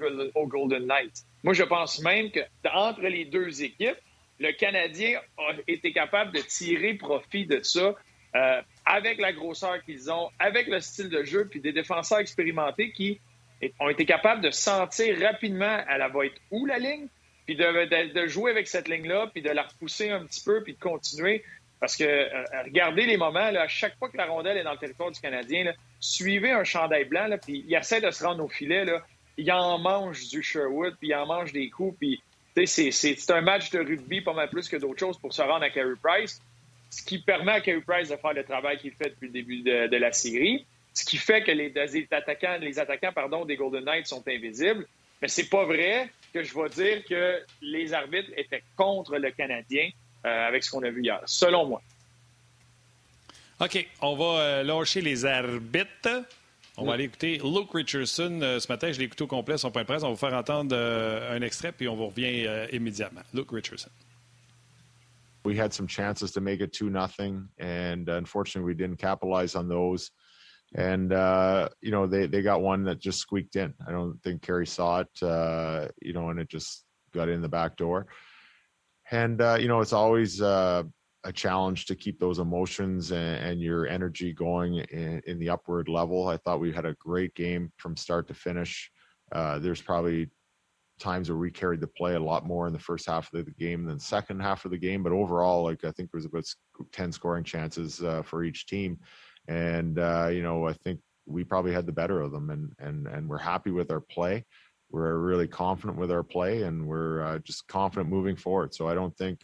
[0.48, 1.24] Golden Knights.
[1.44, 2.40] Moi, je pense même que
[2.74, 3.98] entre les deux équipes,
[4.40, 7.96] le Canadien a été capable de tirer profit de ça
[8.36, 12.92] euh, avec la grosseur qu'ils ont, avec le style de jeu, puis des défenseurs expérimentés
[12.92, 13.20] qui
[13.80, 17.08] ont été capables de sentir rapidement elle va être où la ligne,
[17.46, 20.80] puis de, jouer avec cette ligne-là, puis de la repousser un petit peu, puis de
[20.80, 21.44] continuer.
[21.80, 24.72] Parce que euh, regardez les moments, là, à chaque fois que la rondelle est dans
[24.72, 28.44] le territoire du Canadien, suivez un chandail blanc, là, puis il essaie de se rendre
[28.44, 28.86] au filet.
[28.86, 29.06] Là,
[29.38, 31.98] il en mange du Sherwood, puis il en mange des coups.
[32.00, 32.22] Puis
[32.66, 35.70] c'est un match de rugby pas mal plus que d'autres choses pour se rendre à
[35.70, 36.42] Carey Price.
[36.90, 39.62] Ce qui permet à Carey Price de faire le travail qu'il fait depuis le début
[39.62, 40.66] de, la série.
[40.94, 41.74] Ce qui fait que les,
[42.12, 44.88] attaquants, les attaquants pardon, des Golden Knights sont invisibles.
[45.22, 49.90] Mais c'est pas vrai que je vais dire que les arbitres étaient contre le Canadien
[50.26, 51.82] euh, avec ce qu'on a vu hier, selon moi.
[53.62, 56.26] OK, on va euh, lâcher les arbitres.
[56.76, 58.92] On va aller écouter Luke Richardson euh, ce matin.
[58.92, 60.04] Je l'ai écouté au complet, son point de presse.
[60.04, 63.22] On va vous faire entendre un extrait, puis on vous revient immédiatement.
[63.34, 63.92] Luke Richardson.
[65.46, 69.70] We had some chances to make it 2 nothing, and unfortunately, we didn't capitalize on
[69.70, 70.12] those.
[70.76, 73.74] And uh, you know they they got one that just squeaked in.
[73.88, 76.84] I don't think Kerry saw it, uh, you know, and it just
[77.14, 78.08] got in the back door.
[79.10, 80.84] And uh, you know, it's always uh,
[81.24, 85.88] a challenge to keep those emotions and, and your energy going in, in, the upward
[85.88, 86.28] level.
[86.28, 88.92] I thought we had a great game from start to finish.
[89.32, 90.30] Uh, there's probably
[91.00, 93.52] times where we carried the play a lot more in the first half of the
[93.52, 96.46] game than second half of the game, but overall, like I think there was about
[96.92, 98.98] 10 scoring chances uh, for each team
[99.48, 103.08] and uh, you know I think we probably had the better of them, and and
[103.08, 104.46] and we're happy with our play.
[104.92, 108.74] We're really confident with our play, and we're uh, just confident moving forward.
[108.74, 109.42] So I don't think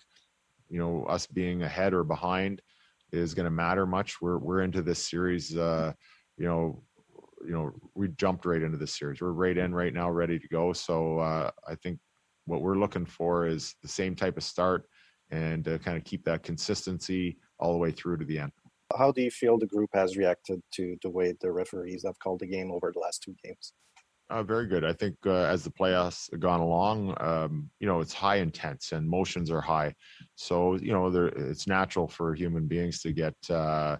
[0.69, 2.61] you know us being ahead or behind
[3.11, 4.21] is going to matter much.
[4.21, 5.55] We're we're into this series.
[5.55, 5.93] Uh,
[6.37, 6.83] you know,
[7.45, 9.21] you know, we jumped right into this series.
[9.21, 10.73] We're right in right now, ready to go.
[10.73, 11.99] So uh, I think
[12.45, 14.87] what we're looking for is the same type of start
[15.29, 18.51] and uh, kind of keep that consistency all the way through to the end.
[18.97, 22.39] How do you feel the group has reacted to the way the referees have called
[22.39, 23.73] the game over the last two games?
[24.29, 24.85] Uh, very good.
[24.85, 28.93] I think uh, as the playoffs have gone along, um, you know, it's high intense
[28.93, 29.93] and motions are high.
[30.35, 33.97] So, you know, it's natural for human beings to get, uh,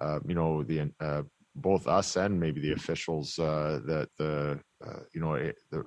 [0.00, 1.22] uh you know, the uh,
[1.56, 4.58] both us and maybe the officials uh, that the,
[5.12, 5.84] you know, it, the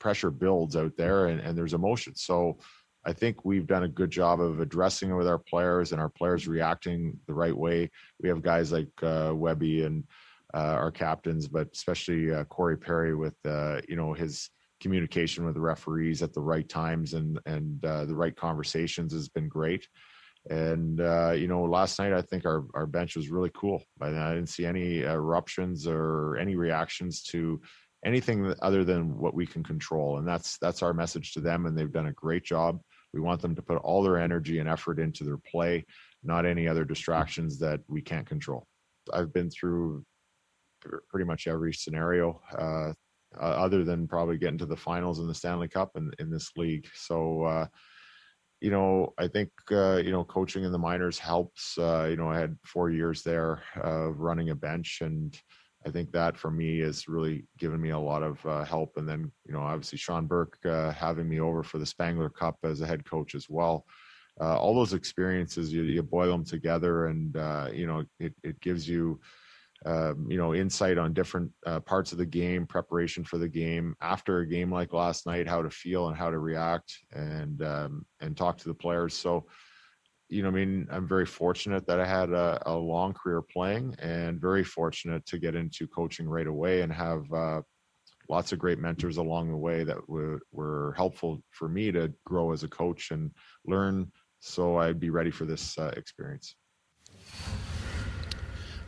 [0.00, 2.16] pressure builds out there and, and there's emotion.
[2.16, 2.58] So,
[3.06, 6.08] I think we've done a good job of addressing it with our players and our
[6.08, 7.90] players reacting the right way.
[8.20, 10.04] We have guys like uh, Webby and
[10.54, 15.54] uh, our captains, but especially uh, Corey Perry with uh, you know his communication with
[15.54, 19.86] the referees at the right times and and uh, the right conversations has been great.
[20.50, 23.82] And uh, you know, last night I think our our bench was really cool.
[24.00, 27.60] I, I didn't see any eruptions or any reactions to
[28.04, 31.76] anything other than what we can control and that's that's our message to them and
[31.76, 32.78] they've done a great job
[33.14, 35.84] we want them to put all their energy and effort into their play,
[36.24, 38.66] not any other distractions that we can't control.
[39.12, 40.04] I've been through
[41.08, 42.92] pretty much every scenario, uh,
[43.40, 46.50] uh, other than probably getting to the finals in the Stanley Cup in, in this
[46.56, 46.86] league.
[46.94, 47.66] So, uh,
[48.60, 51.76] you know, I think, uh, you know, coaching in the minors helps.
[51.78, 55.38] Uh, you know, I had four years there of running a bench, and
[55.86, 58.96] I think that for me has really given me a lot of uh, help.
[58.96, 62.56] And then, you know, obviously Sean Burke uh, having me over for the Spangler Cup
[62.62, 63.84] as a head coach as well.
[64.40, 68.58] Uh, all those experiences, you, you, boil them together, and uh, you know, it, it
[68.60, 69.20] gives you
[69.86, 73.94] um, you know, insight on different uh, parts of the game, preparation for the game
[74.00, 78.06] after a game like last night, how to feel and how to react, and um,
[78.20, 79.14] and talk to the players.
[79.14, 79.46] So,
[80.34, 83.94] you know, I mean, I'm very fortunate that I had a, a long career playing,
[84.00, 87.62] and very fortunate to get into coaching right away and have uh,
[88.28, 92.50] lots of great mentors along the way that were, were helpful for me to grow
[92.50, 93.30] as a coach and
[93.64, 96.56] learn so I'd be ready for this uh, experience.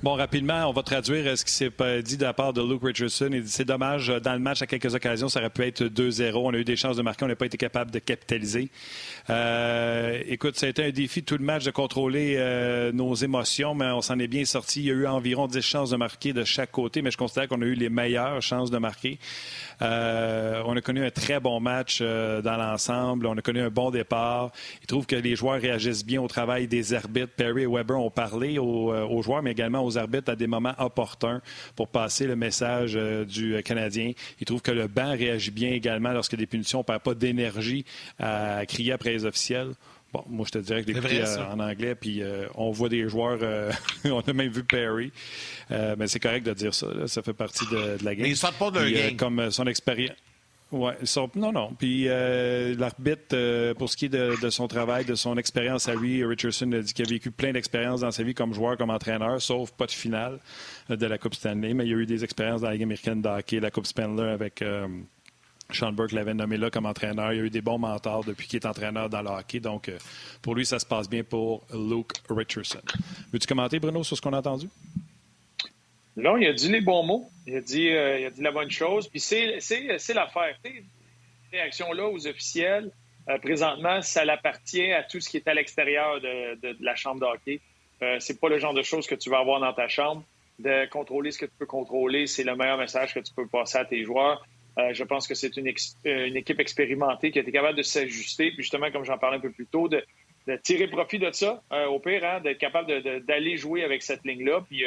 [0.03, 3.31] Bon, rapidement, on va traduire ce qui s'est dit de la part de Luke Richardson.
[3.33, 6.33] Il dit c'est dommage, dans le match, à quelques occasions, ça aurait pu être 2-0.
[6.35, 8.69] On a eu des chances de marquer, on n'a pas été capable de capitaliser.
[9.31, 13.75] Euh, écoute, ça a été un défi tout le match de contrôler euh, nos émotions,
[13.75, 14.81] mais on s'en est bien sorti.
[14.81, 17.49] Il y a eu environ 10 chances de marquer de chaque côté, mais je considère
[17.49, 19.19] qu'on a eu les meilleures chances de marquer.
[19.81, 23.27] Euh, on a connu un très bon match dans l'ensemble.
[23.27, 24.53] On a connu un bon départ.
[24.83, 27.33] Il trouve que les joueurs réagissent bien au travail des arbitres.
[27.35, 30.75] Perry et Weber ont parlé aux, aux joueurs, mais également aux arbitres à des moments
[30.79, 31.41] opportuns
[31.75, 34.13] pour passer le message euh, du Canadien.
[34.41, 36.79] Il trouve que le banc réagit bien également lorsque des punitions.
[36.79, 37.85] On ne perd pas d'énergie
[38.19, 39.73] à crier après les officiels.
[40.13, 43.09] Bon, moi, je te dirais que l'écouter euh, en anglais, puis euh, on voit des
[43.09, 43.39] joueurs,
[44.05, 45.13] on a même vu Perry,
[45.71, 48.23] mais c'est correct de dire ça, ça fait partie de, la game.
[48.23, 49.17] Mais ils sortent pas d'un game.
[49.17, 50.17] Comme son expérience.
[50.73, 50.93] Oui,
[51.37, 51.73] non, non.
[51.79, 55.95] Puis euh, l'arbitre, euh, pour ce qui est de, son travail, de son expérience à
[55.95, 58.91] lui, Richardson a dit qu'il a vécu plein d'expériences dans sa vie comme joueur, comme
[58.91, 60.41] entraîneur, sauf pas de finale
[60.91, 62.83] euh, de la Coupe Stanley, mais il y a eu des expériences dans la Ligue
[62.83, 64.65] américaine de hockey, la Coupe Spengler avec
[65.73, 67.33] Sean Burke l'avait nommé là comme entraîneur.
[67.33, 69.61] Il y a eu des bons mentors depuis qu'il est entraîneur dans le hockey.
[69.61, 69.91] Donc,
[70.43, 72.83] pour lui, ça se passe bien pour Luke Richardson.
[73.33, 74.69] Veux-tu commenter, Bruno, sur ce qu'on a entendu?
[76.17, 77.29] Non, il a dit les bons mots.
[77.47, 79.09] Il a dit, euh, a dit la bonne chose.
[79.09, 80.57] Puis c'est, c'est, l'affaire.
[80.65, 80.83] Ces
[81.53, 82.91] réactions-là aux officiels,
[83.29, 87.21] euh, présentement, ça appartient à tout ce qui est à l'extérieur de, de, la chambre
[87.21, 87.61] de hockey.
[88.03, 90.25] Euh, c'est pas le genre de choses que tu vas avoir dans ta chambre.
[90.59, 93.77] De contrôler ce que tu peux contrôler, c'est le meilleur message que tu peux passer
[93.77, 94.47] à tes joueurs.
[94.79, 95.73] Euh, je pense que c'est une,
[96.05, 98.53] une, équipe expérimentée qui a été capable de s'ajuster.
[98.53, 100.03] Puis justement, comme j'en parlais un peu plus tôt, de,
[100.47, 104.65] de tirer profit de ça, au pire, hein, d'être capable d'aller jouer avec cette ligne-là.
[104.67, 104.85] Puis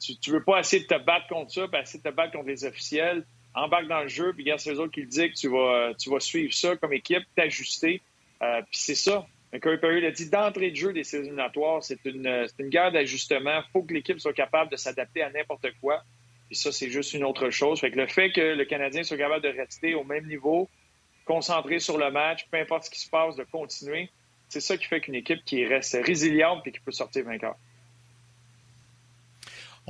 [0.00, 2.32] tu, ne veux pas essayer de te battre contre ça, puis essayer de te battre
[2.32, 3.24] contre les officiels.
[3.54, 5.92] Embarque dans le jeu, puis regarde, c'est eux autres qui le disent que tu vas,
[5.98, 8.00] tu vas suivre ça comme équipe, t'ajuster.
[8.42, 9.26] Euh, puis c'est ça.
[9.60, 13.62] Curry Perry l'a dit d'entrée de jeu des séries éliminatoires, c'est une, une guerre d'ajustement.
[13.66, 16.02] Il faut que l'équipe soit capable de s'adapter à n'importe quoi.
[16.48, 17.80] Puis ça, c'est juste une autre chose.
[17.80, 20.68] Fait que le fait que le Canadien soit capable de rester au même niveau,
[21.24, 24.10] concentré sur le match, peu importe ce qui se passe, de continuer,
[24.48, 27.54] c'est ça qui fait qu'une équipe qui reste résiliente et qui peut sortir vainqueur.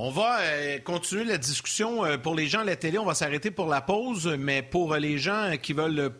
[0.01, 2.05] On va euh, continuer la discussion.
[2.05, 4.95] Euh, pour les gens à la télé, on va s'arrêter pour la pause, mais pour
[4.95, 6.13] les gens qui veulent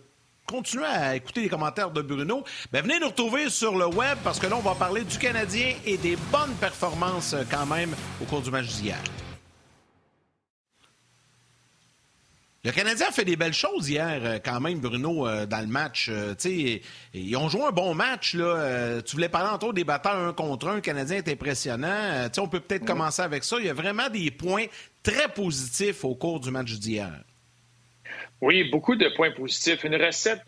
[0.47, 4.41] continuer à écouter les commentaires de Bruno, ben venez nous retrouver sur le web parce
[4.41, 8.25] que là, on va parler du Canadien et des bonnes performances euh, quand même au
[8.25, 8.99] cours du match d'hier.
[12.69, 15.69] Le Canadien a fait des belles choses hier, euh, quand même, Bruno, euh, dans le
[15.69, 16.11] match.
[16.11, 16.35] Euh,
[17.15, 18.35] ils ont joué un bon match.
[18.35, 19.01] Là.
[19.01, 20.75] tu voulais parler entre autres des batteurs un contre un.
[20.75, 22.29] Le Canadien est impressionnant.
[22.37, 23.57] on peut peut-être commencer avec ça.
[23.59, 24.67] Il y a vraiment des points
[25.03, 27.11] très positifs au cours du match d'hier.
[28.43, 29.85] Oui, beaucoup de points positifs.
[29.85, 30.45] Une recette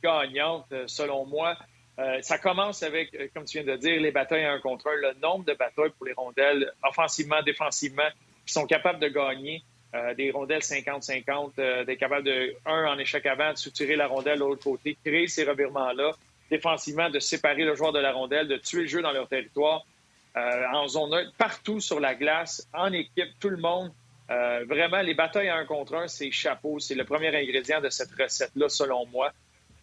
[0.00, 1.56] gagnante, selon moi.
[2.20, 5.44] ça commence avec, comme tu viens de dire, les batailles un contre un, le nombre
[5.44, 8.08] de batailles pour les rondelles, offensivement, défensivement,
[8.46, 9.64] qui sont capables de gagner.
[9.94, 14.40] Euh, des rondelles 50-50, euh, d'être de, un, en échec avant, de soutirer la rondelle
[14.40, 16.10] de l'autre côté, créer ces revirements-là,
[16.50, 19.86] défensivement, de séparer le joueur de la rondelle, de tuer le jeu dans leur territoire,
[20.36, 23.92] euh, en zone neutre, partout sur la glace, en équipe, tout le monde.
[24.28, 26.80] vraiment, les batailles à un contre un, c'est chapeau.
[26.80, 29.32] C'est le premier ingrédient de cette recette-là, selon moi.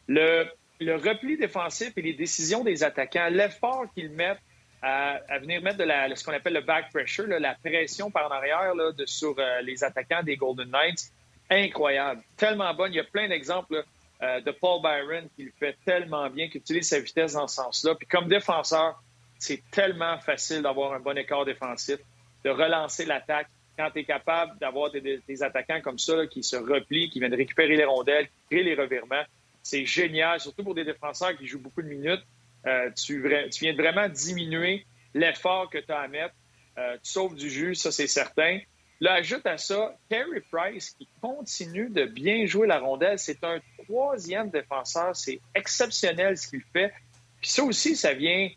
[0.09, 0.45] Le
[0.81, 4.41] repli défensif et les décisions des attaquants, l'effort qu'ils mettent
[4.81, 8.35] à, venir mettre de la, ce qu'on appelle le back pressure, la pression par en
[8.35, 11.11] arrière de, sur euh, les attaquants des Golden Knights.
[11.49, 12.21] Incroyable.
[12.37, 12.93] Tellement bonne.
[12.93, 13.83] Il y a plein d'exemples
[14.23, 17.55] euh, de Paul Byron qui le fait tellement bien, qui utilise sa vitesse dans ce
[17.55, 17.95] sens-là.
[17.95, 19.01] Puis comme défenseur,
[19.37, 21.97] c'est tellement facile d'avoir un bon écart défensif,
[22.43, 27.09] de relancer l'attaque quand tu es capable d'avoir des, attaquants comme ça qui se replient,
[27.09, 29.23] qui viennent récupérer les rondelles, qui créent les revirements.
[29.63, 32.23] C'est génial, surtout pour des défenseurs qui jouent beaucoup de minutes.
[32.67, 36.35] Euh, tu, viens de vraiment diminuer l'effort que tu as à mettre.
[36.77, 38.59] Euh, tu sauves du jus, ça c'est certain.
[38.99, 43.17] Là, ajoute à ça Carey Price qui continue de bien jouer la rondelle.
[43.17, 45.15] C'est un troisième défenseur.
[45.15, 46.93] C'est exceptionnel ce qu'il fait.
[47.41, 48.49] Puis ça aussi, ça vient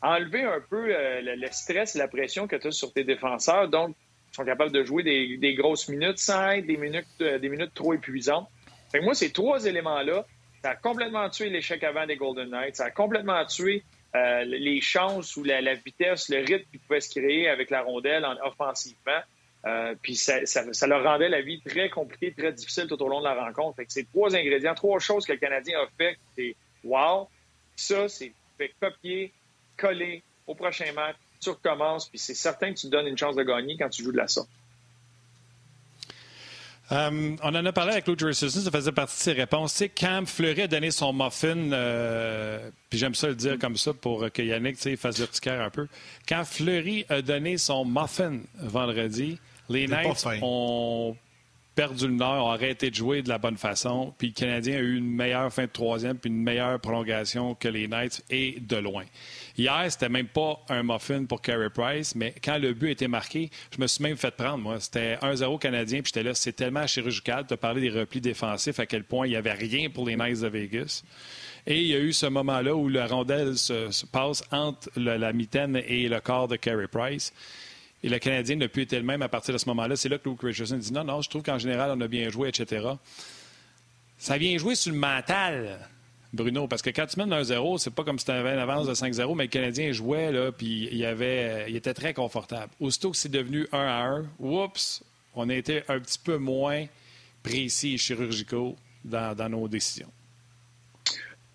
[0.00, 3.68] enlever un peu euh, le, stress et la pression que tu as sur tes défenseurs.
[3.68, 3.94] Donc,
[4.32, 8.48] ils sont capables de jouer des, grosses minutes sans des minutes, des minutes trop épuisantes.
[8.90, 10.24] Fait moi, ces trois éléments-là,
[10.62, 12.76] ça a complètement tué l'échec avant des Golden Knights.
[12.76, 13.82] Ça a complètement tué
[14.14, 18.24] euh, les chances ou la, vitesse, le rythme qui pouvait se créer avec la rondelle
[18.24, 19.20] en, offensivement.
[19.66, 20.40] Euh, puis ça,
[20.86, 23.76] leur rendait la vie très compliquée, très difficile tout au long de la rencontre.
[23.76, 26.16] Fait que c'est trois ingrédients, trois choses que le Canadien a fait.
[26.36, 27.28] C'est wow.
[27.76, 29.32] Ça, c'est fait copier,
[29.76, 31.16] coller au prochain match.
[31.40, 34.02] Tu recommences, puis c'est certain que tu te donnes une chance de gagner quand tu
[34.02, 34.50] joues de la sorte.
[36.92, 39.72] Euh, on en a parlé avec Luke Richardson, ça faisait partie de ses réponses.
[39.72, 43.76] Tu sais, quand Fleury a donné son muffin, euh, puis j'aime ça le dire comme
[43.76, 45.86] ça pour que Yannick fasse le petit un peu.
[46.28, 51.16] Quand Fleury a donné son muffin vendredi, les Knights ont
[51.80, 54.80] perdu le nord, ont arrêté de jouer de la bonne façon, puis le Canadien a
[54.80, 58.76] eu une meilleure fin de troisième, puis une meilleure prolongation que les Knights, et de
[58.76, 59.04] loin.
[59.56, 63.48] Hier, c'était même pas un muffin pour Carey Price, mais quand le but été marqué,
[63.74, 64.78] je me suis même fait prendre, moi.
[64.78, 68.84] C'était 1-0 Canadien, puis j'étais là, c'est tellement chirurgical de parler des replis défensifs, à
[68.84, 71.02] quel point il n'y avait rien pour les Knights de Vegas.
[71.66, 75.80] Et il y a eu ce moment-là où la rondelle se, passe entre la mitaine
[75.86, 77.32] et le corps de Carey Price.
[78.02, 79.96] Et le Canadien n'a plus été le même à partir de ce moment-là.
[79.96, 82.30] C'est là que Luke Richardson dit non, non, je trouve qu'en général, on a bien
[82.30, 82.88] joué, etc.
[84.18, 85.78] Ça vient jouer sur le mental,
[86.32, 88.86] Bruno, parce que quand tu mènes 1-0, c'est pas comme si tu avais une avance
[88.86, 92.72] de 5-0, mais le Canadien jouait, là, puis il, avait, il était très confortable.
[92.80, 95.02] Aussitôt que c'est devenu 1 1, oups,
[95.34, 96.86] on a été un petit peu moins
[97.42, 100.10] précis et chirurgicaux dans, nos décisions.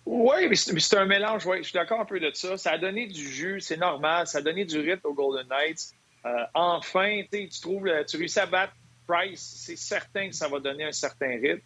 [0.04, 1.58] Oui, mais c'est un mélange, oui.
[1.58, 2.56] Je suis d'accord un peu de ça.
[2.56, 4.26] Ça a donné du jus, c'est normal.
[4.26, 5.94] Ça a donné du rythme aux Golden Knights.
[6.26, 8.72] Euh, enfin, tu trouves, euh, tu réussis à battre
[9.06, 11.60] Price, c'est certain que ça va donner un certain rythme.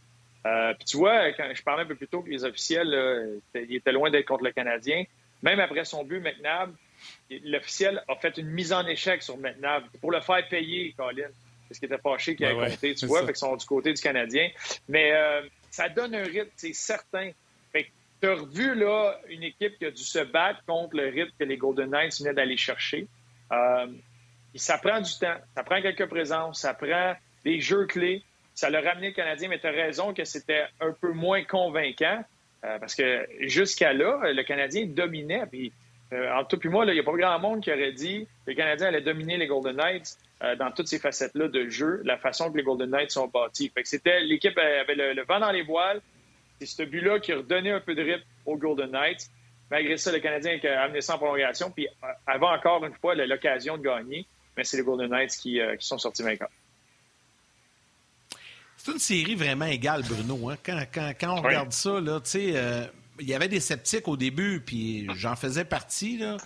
[0.47, 3.75] Euh, puis tu vois, quand je parlais un peu plus tôt que les officiels, il
[3.77, 5.05] était loin d'être contre le Canadien.
[5.43, 6.75] Même après son but, McNabb,
[7.45, 11.29] l'officiel a fait une mise en échec sur McNabb pour le faire payer, Colin.
[11.67, 14.03] Parce qu'il était fâché qu'il ait compté, tu vois, fait qu'ils sont du côté du
[14.03, 14.51] Canadien.
[14.89, 15.13] Mais
[15.71, 17.31] ça donne un rythme, c'est certain.
[17.73, 17.89] Fait que
[18.21, 21.45] tu as revu là une équipe qui a dû se battre contre le rythme que
[21.45, 23.07] les Golden Knights venaient d'aller chercher.
[24.59, 28.23] Ça prend du temps, ça prend quelques présences, ça prend des jeux clés.
[28.55, 32.25] Ça l'a ramené le Canadien, mais tu as raison que c'était un peu moins convaincant
[32.65, 35.47] euh, parce que jusqu'à là, le Canadien dominait.
[35.47, 35.73] Puis,
[36.13, 38.51] euh, entre toi et moi, il n'y a pas grand monde qui aurait dit que
[38.51, 42.19] le Canadien allait dominer les Golden Knights euh, dans toutes ces facettes-là de jeu, la
[42.19, 43.71] façon que les Golden Knights sont bâtis.
[43.71, 46.01] Fait que c'était l'équipe avait le, vent dans les voiles.
[46.59, 49.31] C'est ce but-là qui a redonné un peu de rythme aux Golden Knights.
[49.71, 51.87] Malgré ça, le Canadien a amené ça en prolongation, puis
[52.27, 54.27] avait encore une fois l'occasion de gagner.
[54.61, 56.51] Mais c'est les Golden Knights qui, qui sont sortis vainqueurs.
[58.77, 60.51] C'est une série vraiment égale, Bruno.
[60.51, 60.59] Hein.
[60.63, 62.87] Quand, on regarde ça, là, euh,
[63.19, 66.19] il y avait des sceptiques au début, puis j'en faisais partie.
[66.19, 66.37] Là.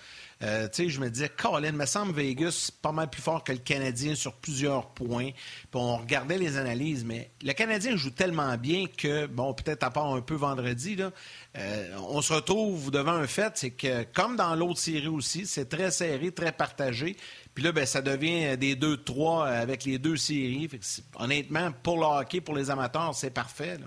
[0.42, 4.14] Euh, je me disais, Colin, me semble Vegas pas mal plus fort que le Canadien
[4.14, 5.30] sur plusieurs points.
[5.72, 10.12] On regardait les analyses, mais le Canadien joue tellement bien que, bon, peut-être à part
[10.12, 11.12] un peu vendredi, là,
[11.56, 15.68] euh, on se retrouve devant un fait, c'est que, comme dans l'autre série aussi, c'est
[15.68, 17.16] très serré, très partagé.
[17.54, 20.68] Puis là, ben, ça devient des 2-3 avec les deux séries.
[21.16, 23.78] honnêtement, pour le hockey, pour les amateurs, c'est parfait.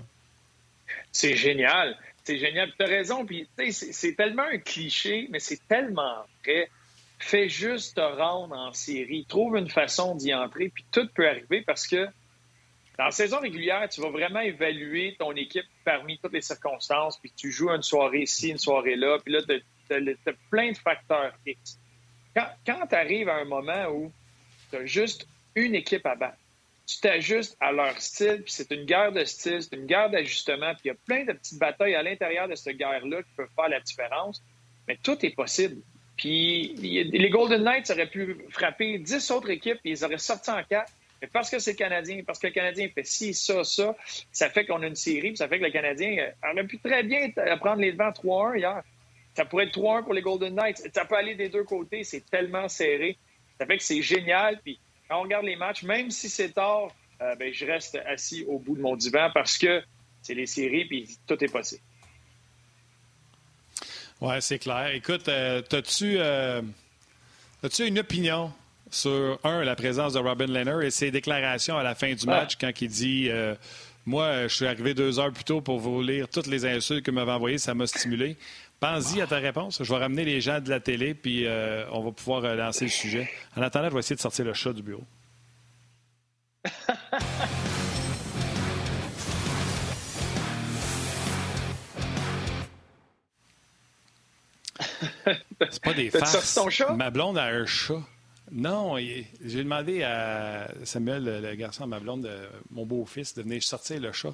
[1.12, 1.98] C'est génial.
[2.28, 2.74] C'est génial.
[2.78, 3.26] Tu as raison.
[3.26, 6.70] Puis, c'est tellement un cliché, mais c'est tellement vrai.
[7.20, 9.26] Fais juste te rendre en série.
[9.30, 12.06] Trouve une façon d'y entrer, puis tout peut arriver parce que
[12.98, 17.32] dans la saison régulière, tu vas vraiment évaluer ton équipe parmi toutes les circonstances, puis
[17.34, 19.54] tu joues une soirée ici, une soirée là, puis là, tu
[19.94, 21.80] as, plein de facteurs X
[22.36, 24.12] quand, tu arrives à un moment où
[24.70, 26.38] tu as juste une équipe à battre,
[26.88, 30.74] tu t'ajustes à leur style, puis c'est une guerre de style, c'est une guerre d'ajustement,
[30.74, 33.50] puis il y a plein de petites batailles à l'intérieur de cette guerre-là qui peuvent
[33.56, 34.42] faire la différence,
[34.88, 35.82] mais tout est possible.
[36.16, 40.64] Puis les Golden Knights auraient pu frapper dix autres équipes et ils auraient sorti en
[40.64, 40.92] quatre.
[41.22, 43.96] Mais parce que c'est Canadien, parce que le Canadien fait ci, ça, ça,
[44.32, 46.80] ça fait qu'on a une série, puis ça fait que le Canadien euh, aurait pu
[46.80, 48.84] très bien prendre les devants 3-1 hier.
[49.34, 50.90] Ça pourrait être 3-1 pour les Golden Knights.
[50.94, 52.04] Ça peut aller des deux côtés.
[52.04, 53.18] C'est tellement serré.
[53.60, 54.60] Ça fait que c'est génial.
[54.64, 56.90] Puis quand on regarde les matchs, même si c'est tard,
[57.22, 59.82] euh, ben, je reste assis au bout de mon divan parce que
[60.22, 61.82] c'est les séries puis tout est possible.
[64.22, 64.88] Oui, c'est clair.
[64.94, 66.62] Écoute, euh, as-tu euh,
[67.64, 68.52] as une opinion
[68.90, 72.56] sur, un, la présence de Robin Lehner et ses déclarations à la fin du match
[72.60, 73.30] quand il dit
[74.06, 77.12] Moi, je suis arrivé deux heures plus tôt pour vous lire toutes les insultes que
[77.12, 78.38] m'avait envoyées, ça m'a stimulé.
[78.80, 79.82] Pense-y à ta réponse.
[79.82, 82.86] Je vais ramener les gens de la télé, puis euh, on va pouvoir euh, lancer
[82.86, 83.28] le sujet.
[83.56, 85.04] En attendant, je vais essayer de sortir le chat du bureau.
[95.72, 96.54] C'est pas des farces.
[96.54, 96.94] ton chat?
[96.94, 98.02] Ma blonde a un chat.
[98.52, 102.30] Non, j'ai demandé à Samuel, le garçon ma blonde,
[102.70, 104.34] mon beau-fils, de venir sortir le chat.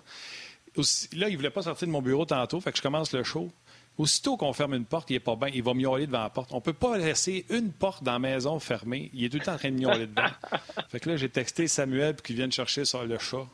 [1.14, 3.50] là, il voulait pas sortir de mon bureau tantôt, fait que je commence le show.
[3.98, 6.52] Aussitôt qu'on ferme une porte, il est pas bien, il va miauler devant la porte.
[6.52, 9.12] On peut pas laisser une porte dans la maison fermée.
[9.14, 10.24] Il est tout le temps en train de miauler dedans.
[10.90, 13.46] fait que là, j'ai texté Samuel pour qu'il vienne chercher sur le chat.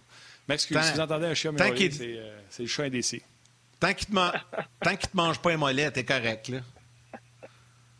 [0.47, 3.21] M'excusez, si vous entendez un chat miauler, euh, c'est le chat indécis.
[3.81, 6.59] Tant qu'il ne te, mange pas un mollet, t'es correct, là.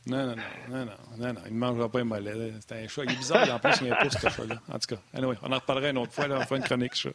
[0.08, 0.86] Non, non, non, non,
[1.18, 2.54] non, non, il ne mangera pas un mollet.
[2.66, 3.04] C'est un chat.
[3.04, 4.62] Il est bizarre, en plus, il y a un pouce, ce chat-là.
[4.72, 6.96] En tout cas, anyway, on en reparlera une autre fois, là, on fera une chronique,
[6.96, 7.10] chat.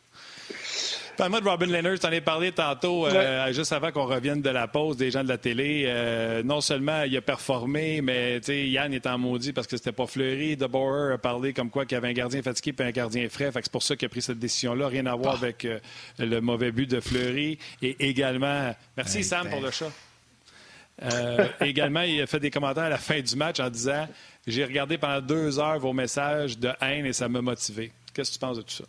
[1.16, 4.50] Parle-moi de Robin Leonard, tu en as parlé tantôt, euh, juste avant qu'on revienne de
[4.50, 5.84] la pause des gens de la télé.
[5.86, 10.06] Euh, non seulement il a performé, mais Yann est en maudit parce que c'était pas
[10.06, 10.56] fleuri.
[10.56, 13.50] De a parlé comme quoi qu'il y avait un gardien fatigué et un gardien frais.
[13.54, 14.88] c'est pour ça qu'il a pris cette décision-là.
[14.88, 15.44] Rien à voir ah.
[15.44, 15.78] avec euh,
[16.18, 17.58] le mauvais but de Fleury.
[17.80, 19.90] Et également, merci Sam pour le chat.
[21.60, 24.08] également, il a fait des commentaires à la fin du match en disant
[24.46, 27.92] J'ai regardé pendant deux heures vos messages de haine et ça m'a motivé.
[28.12, 28.84] Qu'est-ce que tu penses de tout ça?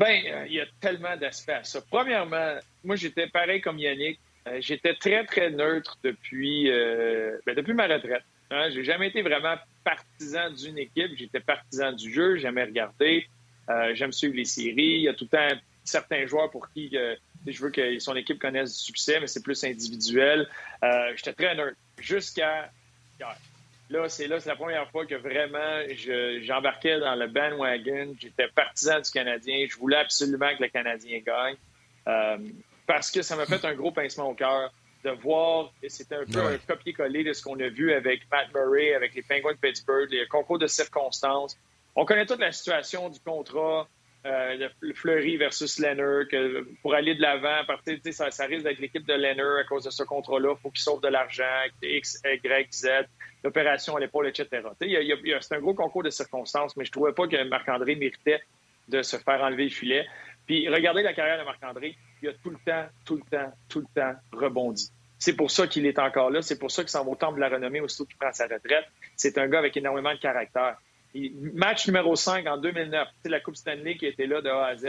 [0.00, 1.82] Bien, euh, il y a tellement d'aspects à ça.
[1.90, 4.18] Premièrement, moi, j'étais pareil comme Yannick.
[4.48, 8.22] Euh, j'étais très, très neutre depuis, euh, ben, depuis ma retraite.
[8.50, 8.70] Hein.
[8.70, 11.10] J'ai jamais été vraiment partisan d'une équipe.
[11.16, 12.36] J'étais partisan du jeu.
[12.36, 13.26] J'aimais regarder.
[13.92, 14.96] J'aime suivre les séries.
[14.96, 16.90] Il y a tout le temps certains joueurs pour qui
[17.46, 20.48] je veux que son équipe connaisse du succès, mais c'est plus individuel.
[21.14, 22.72] J'étais très neutre jusqu'à
[23.90, 25.82] Là, c'est là, c'est la première fois que vraiment
[26.42, 28.14] j'embarquais dans le bandwagon.
[28.18, 29.66] J'étais partisan du Canadien.
[29.68, 31.56] Je voulais absolument que le Canadien gagne.
[32.06, 32.38] Euh,
[32.86, 34.72] parce que ça m'a fait un gros pincement au cœur
[35.04, 38.52] de voir, et c'était un peu un copier-coller de ce qu'on a vu avec Matt
[38.54, 41.58] Murray, avec les Penguins de Pittsburgh, les concours de circonstances.
[41.96, 43.88] On connaît toute la situation du contrat,
[44.26, 47.62] euh, le Fleury versus Leonard, que pour aller de l'avant,
[48.12, 50.54] ça, ça risque d'être l'équipe de Leonard à cause de ce contrat-là.
[50.56, 51.44] Il faut qu'il sauve de l'argent,
[51.82, 52.88] X, Y, Z
[53.42, 54.68] l'opération à l'épaule, etc.
[54.78, 58.40] C'est un gros concours de circonstances, mais je ne trouvais pas que Marc-André méritait
[58.88, 60.06] de se faire enlever le filet.
[60.46, 63.80] Puis regardez la carrière de Marc-André, il a tout le temps, tout le temps, tout
[63.80, 64.90] le temps rebondi.
[65.18, 66.42] C'est pour ça qu'il est encore là.
[66.42, 68.86] C'est pour ça qu'il s'en va au de la renommée aussitôt qu'il prend sa retraite.
[69.16, 70.76] C'est un gars avec énormément de caractère.
[71.54, 74.76] Match numéro 5 en 2009, c'est la Coupe Stanley qui était là de A à
[74.76, 74.86] Z.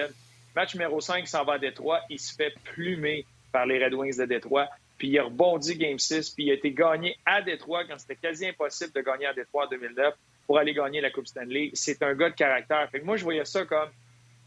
[0.56, 2.02] Match numéro 5, il s'en va à Détroit.
[2.10, 4.70] Il se fait plumer par les Red Wings de Détroit
[5.02, 8.18] puis il a rebondi Game 6, puis il a été gagné à Détroit quand c'était
[8.18, 10.14] quasi impossible de gagner à Détroit en 2009
[10.46, 11.72] pour aller gagner la Coupe Stanley.
[11.74, 12.88] C'est un gars de caractère.
[12.92, 13.90] Fait moi, je voyais ça comme...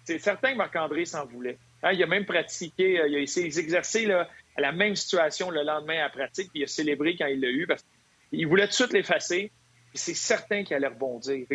[0.05, 1.59] C'est certain que Marc-André s'en voulait.
[1.83, 6.05] Hein, il a même pratiqué, euh, il a essayé d'exercer la même situation le lendemain
[6.05, 7.85] à pratique, puis il a célébré quand il l'a eu, parce
[8.31, 9.51] qu'il voulait tout de suite l'effacer.
[9.95, 11.47] C'est certain qu'il allait rebondir.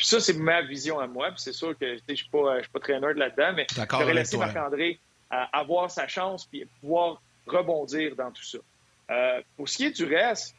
[0.00, 1.30] ça, c'est ma vision à moi.
[1.36, 4.98] c'est sûr que je ne suis pas, pas très nerd là-dedans, mais j'aurais laissé Marc-André
[5.32, 8.58] euh, avoir sa chance puis pouvoir rebondir dans tout ça.
[9.10, 10.54] Euh, pour ce qui est du reste,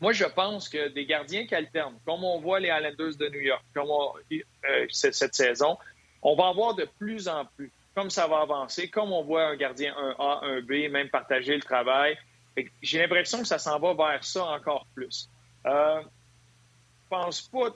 [0.00, 3.40] moi, je pense que des gardiens qui alternent, comme on voit les Islanders de New
[3.40, 5.76] York, comme euh, cette, saison,
[6.22, 9.56] on va avoir de plus en plus, comme ça va avancer, comme on voit un
[9.56, 12.16] gardien 1A, 1B, même partager le travail.
[12.80, 15.28] J'ai l'impression que ça s'en va vers ça encore plus.
[15.66, 16.00] Euh,
[17.08, 17.72] pense pas,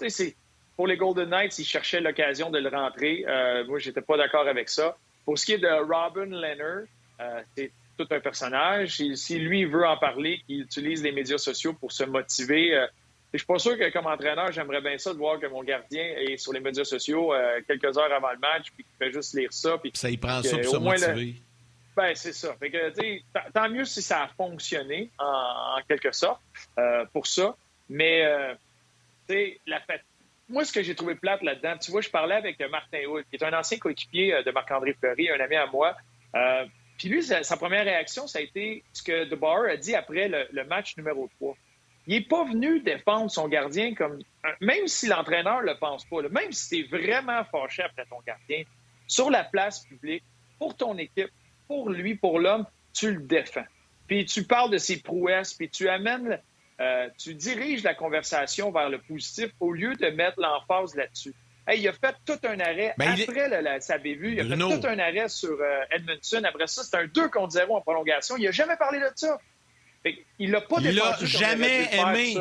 [0.76, 3.24] pour les Golden Knights, ils cherchaient l'occasion de le rentrer.
[3.26, 4.96] Euh, moi, j'étais pas d'accord avec ça.
[5.24, 6.84] Pour ce qui est de Robin Leonard,
[7.20, 9.02] euh, c'est tout un personnage.
[9.14, 12.74] Si, lui veut en parler, qu'il utilise les médias sociaux pour se motiver.
[12.74, 12.86] Euh,
[13.32, 16.04] je suis pas sûr que comme entraîneur, j'aimerais bien ça de voir que mon gardien
[16.04, 19.34] est sur les médias sociaux euh, quelques heures avant le match, puis qu'il fait juste
[19.34, 19.78] lire ça.
[19.78, 21.36] Puis ça, il prend ça pour se motiver.
[21.96, 22.54] Ben, c'est ça.
[22.58, 26.40] Fait que, tant mieux si ça a fonctionné, en, quelque sorte,
[26.78, 27.54] euh, pour ça.
[27.88, 28.26] Mais,
[29.28, 29.80] tu la
[30.48, 33.36] Moi, ce que j'ai trouvé plate là-dedans, tu vois, je parlais avec Martin Hood, qui
[33.36, 35.96] est un ancien coéquipier de Marc-André Fleury, un ami à moi.
[36.98, 40.64] Puis lui, sa, première réaction, ça a été ce que DeBauer a dit après le,
[40.64, 41.56] match numéro 3.
[42.06, 44.20] Il n'est pas venu défendre son gardien comme.
[44.60, 48.20] Même si l'entraîneur ne le pense pas, même si tu es vraiment fâché après ton
[48.26, 48.62] gardien,
[49.08, 50.22] sur la place publique,
[50.58, 51.30] pour ton équipe,
[51.66, 53.66] pour lui, pour l'homme, tu le défends.
[54.06, 56.40] Puis tu parles de ses prouesses, puis tu amènes,
[56.82, 61.34] euh, tu diriges la conversation vers le positif au lieu de mettre l'emphase là-dessus
[61.70, 64.32] il a fait tout un arrêt ben, après la, sa bévue.
[64.32, 66.42] Il a fait tout un arrêt sur euh, Edmondson.
[66.44, 68.36] Après ça, c'était un 2 contre 0 en prolongation.
[68.36, 69.38] Il n'a jamais parlé de ça.
[70.38, 72.36] il l'a pas Il l'a jamais aimé.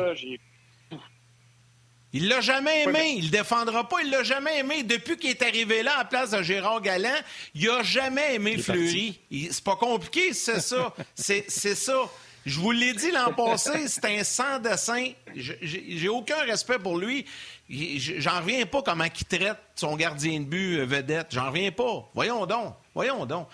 [2.12, 3.14] il l'a jamais aimé.
[3.16, 4.02] Il ne défendra pas.
[4.02, 4.82] Il l'a jamais aimé.
[4.82, 7.08] Depuis qu'il est arrivé là, en place de Gérard Galland,
[7.54, 9.20] il n'a jamais aimé Fleury.
[9.30, 10.92] C'est pas compliqué, c'est ça.
[11.14, 12.10] c'est ça.
[12.44, 15.12] Je vous l'ai dit l'an passé, c'est un sans dessin.
[15.34, 17.24] J'ai aucun respect pour lui.
[17.70, 21.28] J'en reviens pas comment il traite son gardien de but euh, vedette.
[21.30, 22.10] J'en reviens pas.
[22.14, 22.74] Voyons donc.
[22.94, 23.48] Voyons donc.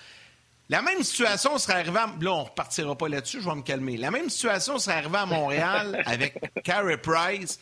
[0.70, 2.07] La même situation serait arrivée à...
[2.20, 3.97] Là, on repartira pas là-dessus, je vais me calmer.
[3.97, 7.59] La même situation serait arrivée à Montréal avec Carey Price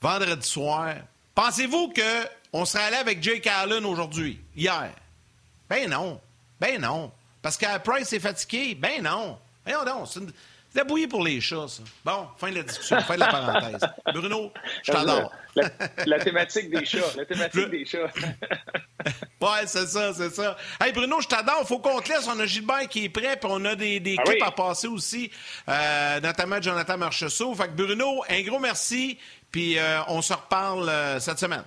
[0.00, 0.94] vendredi soir.
[1.34, 1.92] Pensez-vous
[2.52, 4.92] qu'on serait allé avec Jake Allen aujourd'hui, hier?
[5.68, 6.20] Ben non.
[6.58, 7.12] Ben non.
[7.42, 8.74] Parce que Price est fatigué?
[8.74, 9.38] Ben non.
[9.66, 10.20] Voyons donc, c'est
[10.76, 11.82] la bouillie pour les chats, ça.
[12.04, 13.80] Bon, fin de la discussion, fin de la parenthèse.
[14.14, 14.52] Bruno,
[14.82, 15.32] je t'adore.
[16.04, 18.12] La, thématique des chats, la thématique des chats.
[19.40, 20.56] ouais, c'est ça, c'est ça.
[20.78, 21.66] Hey Bruno, je t'adore.
[21.66, 22.28] Faut qu'on te laisse.
[22.28, 24.86] On a Gilbert qui est prêt, puis on a des, des ah clips à passer
[24.86, 25.30] aussi,
[25.68, 27.54] euh, notamment Jonathan Marcheseau.
[27.54, 29.18] Fait que Bruno, un gros merci,
[29.50, 31.64] puis euh, on se reparle euh, cette semaine.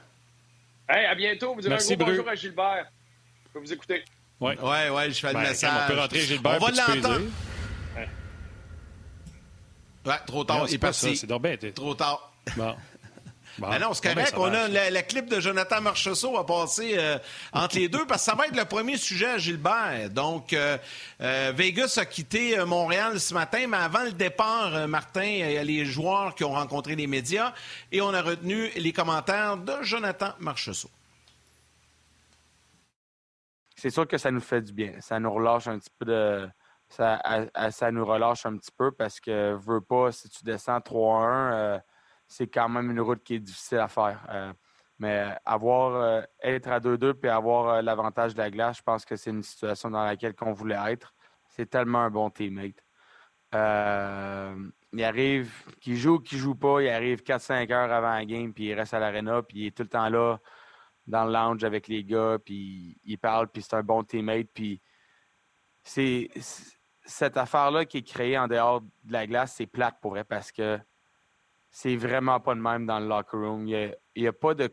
[0.88, 1.56] Hey, à bientôt.
[1.56, 2.86] Vous direz un gros bonjour à Gilbert.
[3.48, 4.04] Je peux vous écouter.
[4.40, 5.72] Oui, ouais, ouais, je fais le ben, message.
[5.84, 6.58] On peut rentrer Gilbert.
[6.62, 7.26] On va l'entendre.
[10.06, 11.18] Ouais, trop tard, il est parti.
[11.18, 12.32] C'est Trop tard.
[12.56, 12.76] Bon.
[13.58, 13.68] Bon.
[13.78, 14.34] non, c'est correct.
[14.38, 17.18] on a la, clip de Jonathan Marchessault à passer euh,
[17.52, 20.10] entre les deux parce que ça va être le premier sujet à Gilbert.
[20.12, 20.78] Donc, euh,
[21.20, 25.64] euh, Vegas a quitté Montréal ce matin, mais avant le départ, Martin, il y a
[25.64, 27.54] les joueurs qui ont rencontré les médias
[27.92, 30.92] et on a retenu les commentaires de Jonathan Marchessault.
[33.76, 34.94] C'est sûr que ça nous fait du bien.
[35.02, 36.50] Ça nous relâche un petit peu de,
[36.90, 37.22] ça,
[37.72, 41.80] ça nous relâche un petit peu parce que veux pas, si tu descends 3-1, euh,
[42.28, 44.26] c'est quand même une route qui est difficile à faire.
[44.30, 44.54] Euh,
[44.98, 49.16] mais avoir euh, être à 2-2 puis avoir l'avantage de la glace, je pense que
[49.16, 51.14] c'est une situation dans laquelle on voulait être.
[51.48, 52.84] C'est tellement un bon teammate.
[53.54, 58.54] il arrive, qu'il joue ou qu'il joue pas, il arrive 4-5 heures avant la game,
[58.54, 60.40] puis il reste à l'arena, puis il est tout le temps là
[61.08, 64.82] dans le lounge avec les gars, puis il parle, puis c'est un bon teammate, puis
[65.84, 66.30] c'est
[67.10, 70.52] cette affaire-là qui est créée en dehors de la glace, c'est plate pour elle parce
[70.52, 70.80] que
[71.72, 73.68] c'est vraiment pas de même dans le locker room.
[73.68, 74.70] Il n'y a, pas de.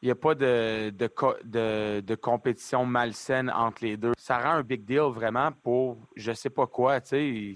[0.00, 4.12] Il a pas de, de, compétition malsaine entre les deux.
[4.18, 7.00] Ça rend un big deal vraiment pour je sais pas quoi.
[7.00, 7.54] C'est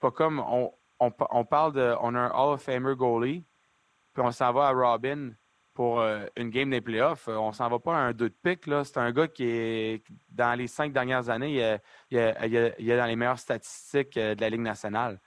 [0.00, 1.94] pas comme on, on, parle de.
[2.00, 3.44] On a un Hall of Famer goalie,
[4.12, 5.30] puis on s'en va à Robin
[5.78, 7.28] pour euh, une game des playoffs.
[7.28, 8.64] Euh, on s'en va pas à un 2 de pique.
[8.82, 11.78] C'est un gars qui est, dans les cinq dernières années,
[12.10, 15.20] il est, dans les meilleures statistiques euh, de la Ligue nationale.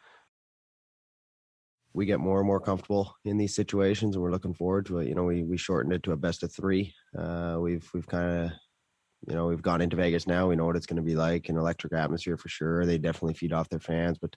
[1.93, 5.07] we get more and more comfortable in these situations and we're looking forward to it.
[5.07, 6.93] You know, we, we shortened it to a best of three.
[7.17, 8.51] Uh, we've, we've kind of,
[9.27, 10.47] you know, we've gone into Vegas now.
[10.47, 12.85] We know what it's going to be like an electric atmosphere for sure.
[12.85, 14.35] They definitely feed off their fans, but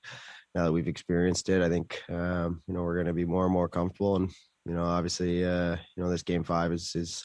[0.55, 3.45] now that we've experienced it, I think, um, you know, we're going to be more
[3.45, 4.31] and more comfortable and
[4.65, 7.25] you know, obviously, uh, you know, this game five is is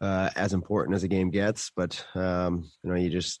[0.00, 3.40] uh, as important as a game gets, but um, you know, you just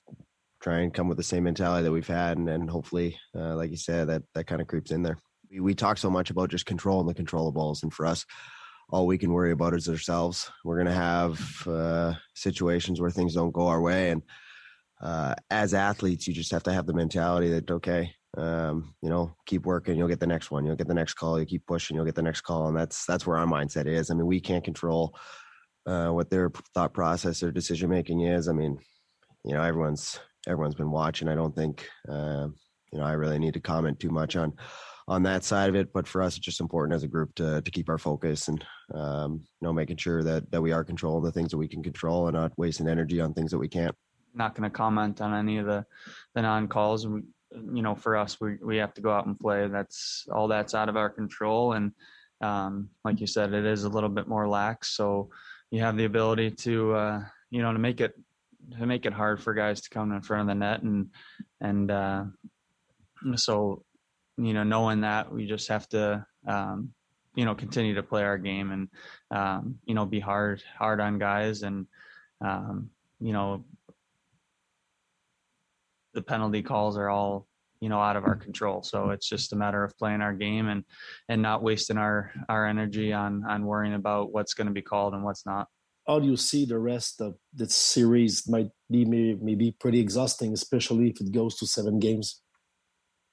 [0.62, 3.70] try and come with the same mentality that we've had, and, and hopefully, uh, like
[3.70, 5.18] you said, that that kind of creeps in there.
[5.50, 8.24] We, we talk so much about just controlling the controllables, and for us,
[8.90, 10.50] all we can worry about is ourselves.
[10.64, 14.22] We're to have uh, situations where things don't go our way, and
[15.02, 19.34] uh, as athletes, you just have to have the mentality that okay, um, you know,
[19.46, 21.96] keep working, you'll get the next one, you'll get the next call, you keep pushing,
[21.96, 22.68] you'll get the next call.
[22.68, 24.10] And that's that's where our mindset is.
[24.10, 25.16] I mean, we can't control
[25.86, 28.48] uh, what their thought process or decision making is.
[28.48, 28.78] I mean,
[29.44, 31.28] you know, everyone's everyone's been watching.
[31.28, 32.48] I don't think uh,
[32.92, 34.52] you know I really need to comment too much on
[35.08, 35.92] on that side of it.
[35.92, 38.64] But for us, it's just important as a group to to keep our focus and
[38.94, 41.82] um, you know making sure that that we are controlling the things that we can
[41.82, 43.94] control and not wasting energy on things that we can't.
[44.34, 45.86] Not going to comment on any of the
[46.34, 47.06] the non calls.
[47.52, 49.68] You know, for us, we we have to go out and play.
[49.68, 51.92] That's all that's out of our control, and
[52.40, 54.96] um, like you said, it is a little bit more lax.
[54.96, 55.30] So
[55.70, 57.20] you have the ability to, uh,
[57.50, 58.14] you know, to make it
[58.78, 61.10] to make it hard for guys to come in front of the net, and
[61.60, 62.24] and uh,
[63.36, 63.84] so
[64.36, 66.26] you know, knowing that we just have to.
[66.46, 66.92] Um,
[67.36, 68.88] you know, continue to play our game and,
[69.30, 71.86] um, you know, be hard, hard on guys and,
[72.40, 72.88] um,
[73.20, 73.64] you know,
[76.16, 77.46] the penalty calls are all
[77.80, 78.82] you know out of our control.
[78.82, 80.82] So it's just a matter of playing our game and
[81.28, 85.14] and not wasting our our energy on on worrying about what's going to be called
[85.14, 85.68] and what's not.
[86.08, 91.10] How do you see the rest of the series might be maybe pretty exhausting especially
[91.10, 92.42] if it goes to seven games?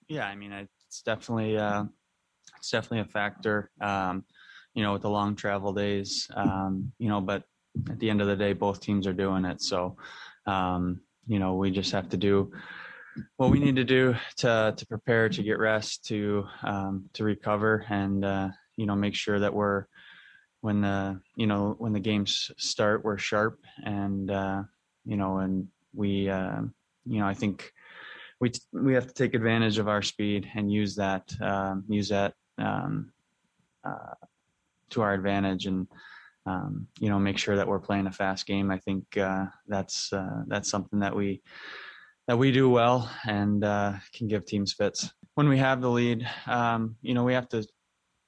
[0.10, 1.86] Yeah i mean it's definitely uh
[2.58, 4.26] it's definitely a factor um
[4.74, 7.44] you know with the long travel days um you know but
[7.90, 9.62] at the end of the day both teams are doing it.
[9.62, 9.98] So
[10.46, 12.52] um you know, we just have to do
[13.38, 17.86] what we need to do to to prepare to get rest, to um, to recover,
[17.90, 19.86] and uh, you know, make sure that we're
[20.62, 24.64] when the you know when the games start, we're sharp, and uh,
[25.06, 26.62] you know, and we uh,
[27.06, 27.72] you know, I think
[28.40, 32.34] we we have to take advantage of our speed and use that um, use that
[32.58, 33.12] um,
[33.84, 34.16] uh,
[34.92, 35.88] to our advantage and
[36.46, 38.72] um, you know make sure that we're playing a fast game.
[38.72, 41.42] I think uh, that's uh, that's something that we
[42.28, 45.12] that we do well and uh, can give teams fits.
[45.36, 47.66] When we have the lead, um, you know we have to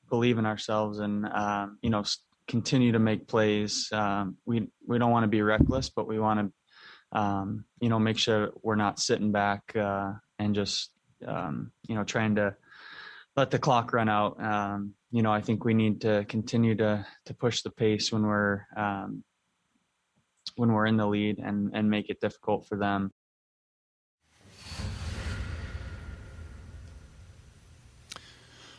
[0.09, 2.03] believe in ourselves and um, you know
[2.47, 3.89] continue to make plays.
[3.91, 7.99] Um, we we don't want to be reckless, but we want to um, you know
[7.99, 10.91] make sure we're not sitting back uh, and just
[11.26, 12.55] um, you know trying to
[13.36, 14.41] let the clock run out.
[14.41, 18.24] Um, you know, I think we need to continue to to push the pace when
[18.24, 19.24] we're um,
[20.57, 23.13] when we're in the lead and and make it difficult for them.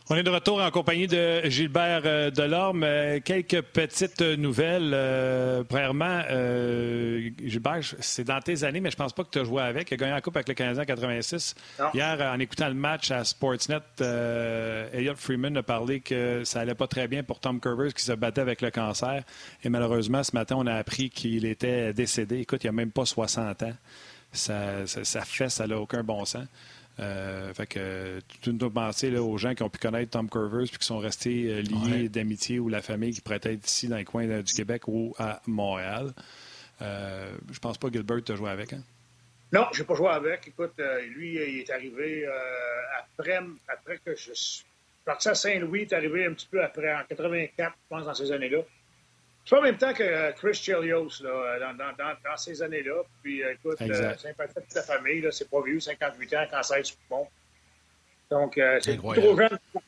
[0.09, 2.83] On est de retour en compagnie de Gilbert euh, Delorme.
[2.85, 4.91] Euh, quelques petites nouvelles.
[4.93, 6.21] Euh, premièrement,
[7.43, 9.91] Gilbert, c'est dans tes années, mais je pense pas que tu as joué avec.
[9.91, 11.55] Il a gagné la Coupe avec le Canadien en 86.
[11.93, 13.81] Hier, en écoutant le match à Sportsnet,
[14.93, 18.13] Elliot Freeman a parlé que ça allait pas très bien pour Tom Curvers qui se
[18.13, 19.23] battait avec le cancer.
[19.65, 22.39] Et malheureusement, ce matin, on a appris qu'il était décédé.
[22.39, 23.73] Écoute, il a même pas 60 ans.
[24.31, 26.45] Ça, ça, ça fait, ça n'a aucun bon sens.
[26.99, 30.67] Euh, fait que tu dois penser là, aux gens qui ont pu connaître Tom Curvers
[30.67, 33.97] puis qui sont restés euh, liés d'amitié ou la famille qui pourrait être ici dans
[33.97, 36.11] les coins du Québec ou à Montréal.
[36.81, 38.73] Euh, je pense pas que Gilbert t'a joué avec.
[38.73, 38.81] Hein?
[39.53, 40.47] Non, je n'ai pas joué avec.
[40.47, 42.25] Écoute, euh, lui, il est arrivé
[42.97, 44.65] après, après que je suis
[45.05, 48.13] parti à Saint-Louis, il est arrivé un petit peu après, en 84, je pense, dans
[48.13, 48.59] ces années-là.
[49.47, 53.01] C'est pas en même temps que euh, Chris Chelios là, dans, dans, ces années-là.
[53.23, 56.83] Puis euh, écoute, euh, sympathie de sa famille, là, c'est pas vieux, 58 ans, cancer
[56.83, 57.25] du poumon.
[58.29, 59.81] Donc, euh, c'est trop jeune pour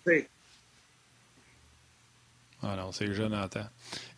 [2.62, 3.68] ah non, c'est jeune en temps.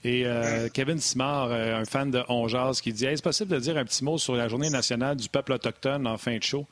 [0.03, 3.85] Et euh, Kevin Simard, un fan de Ongeaz, qui dit Est-ce possible de dire un
[3.85, 6.65] petit mot sur la journée nationale du peuple autochtone en fin de show?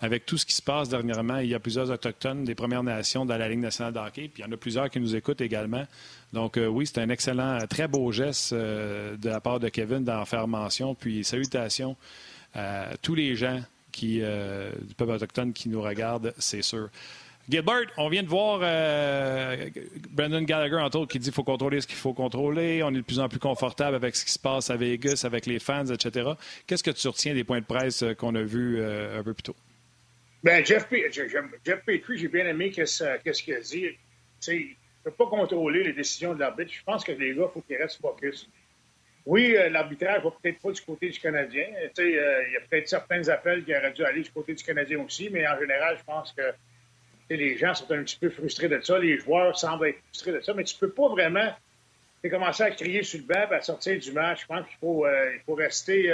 [0.00, 3.24] Avec tout ce qui se passe dernièrement, il y a plusieurs Autochtones des Premières Nations
[3.24, 5.40] dans la Ligue nationale de hockey, puis il y en a plusieurs qui nous écoutent
[5.40, 5.86] également.
[6.32, 10.02] Donc euh, oui, c'est un excellent, très beau geste euh, de la part de Kevin
[10.04, 10.94] d'en faire mention.
[10.94, 11.96] Puis salutations
[12.54, 13.60] à tous les gens
[13.90, 16.88] qui, euh, du peuple autochtone qui nous regardent, c'est sûr.
[17.48, 18.60] Gilbert, on vient de voir
[20.10, 22.84] Brendan Gallagher, entre autres, qui dit qu'il faut contrôler ce qu'il faut contrôler.
[22.84, 25.46] On est de plus en plus confortable avec ce qui se passe à Vegas, avec
[25.46, 26.30] les fans, etc.
[26.66, 29.56] Qu'est-ce que tu retiens des points de presse qu'on a vus un peu plus tôt?
[30.44, 33.86] Ben, Jeff, Jeff Petrie, j'ai bien aimé qu'est-ce qu'il a dit.
[35.04, 36.72] Ne peut pas contrôler les décisions de l'arbitre.
[36.72, 38.48] Je pense que les gars, il faut qu'ils restent focus.
[39.24, 41.66] Oui, euh, l'arbitrage va peut-être pas du côté du Canadien.
[41.74, 45.00] Euh, il y a peut-être certains appels qui auraient dû aller du côté du Canadien
[45.00, 46.42] aussi, mais en général, je pense que
[47.30, 48.98] les gens sont un petit peu frustrés de ça.
[48.98, 51.50] Les joueurs semblent être frustrés de ça, mais tu peux pas vraiment
[52.28, 54.42] commencer à crier sur le banc à sortir du match.
[54.42, 56.12] Je pense qu'il faut, euh, rester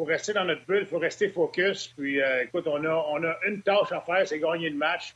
[0.00, 1.88] faut rester dans notre bulle, il faut rester focus.
[1.88, 5.14] Puis, euh, écoute, on a une tâche à faire, c'est gagner le match.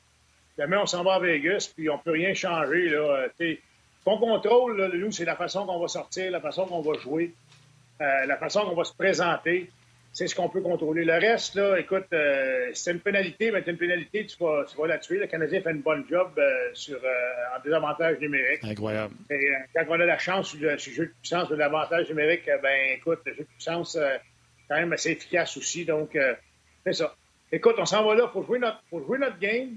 [0.59, 2.89] Demain, on s'en va à Vegas, puis on peut rien changer.
[2.89, 3.27] Là.
[3.39, 3.57] Ce
[4.05, 7.33] qu'on contrôle, là, nous, c'est la façon qu'on va sortir, la façon qu'on va jouer,
[8.01, 9.71] euh, la façon qu'on va se présenter.
[10.13, 11.05] C'est ce qu'on peut contrôler.
[11.05, 14.77] Le reste, là, écoute, euh, c'est une pénalité, mais c'est une pénalité, tu vas, tu
[14.77, 15.19] vas la tuer.
[15.19, 16.41] Le Canadien fait une bonne job
[16.73, 18.63] sur, en désavantage numérique.
[18.63, 19.15] Incroyable.
[19.29, 22.97] Et quand on a la chance sur le, jeu de puissance, de l'avantage numérique, ben
[22.97, 23.99] écoute, le jeu de puissance
[24.69, 25.85] quand même assez efficace aussi.
[25.85, 26.35] Donc, euh,
[26.85, 27.15] c'est ça.
[27.53, 29.77] Écoute, on s'en va là jouer notre, pour jouer notre game.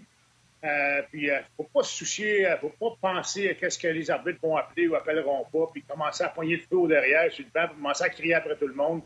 [0.64, 3.54] Euh, puis, il euh, ne faut pas se soucier, il ne faut pas penser à
[3.54, 6.88] qu'est-ce que les arbitres vont appeler ou appelleront pas, puis commencer à poigner le feu
[6.88, 9.02] derrière sur le banc, puis commencer à crier après tout le monde.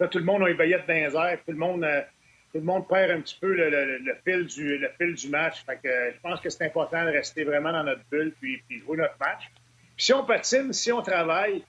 [0.00, 1.86] Là, tout le monde a une baillette dans les airs, tout le monde,
[2.52, 5.64] tout le monde perd un petit peu le, fil, du, match.
[5.64, 8.96] Fait que, je pense que c'est important de rester vraiment dans notre bulle, puis, jouer
[8.96, 9.50] notre match.
[9.96, 11.62] Puis si on patine, si on travaille,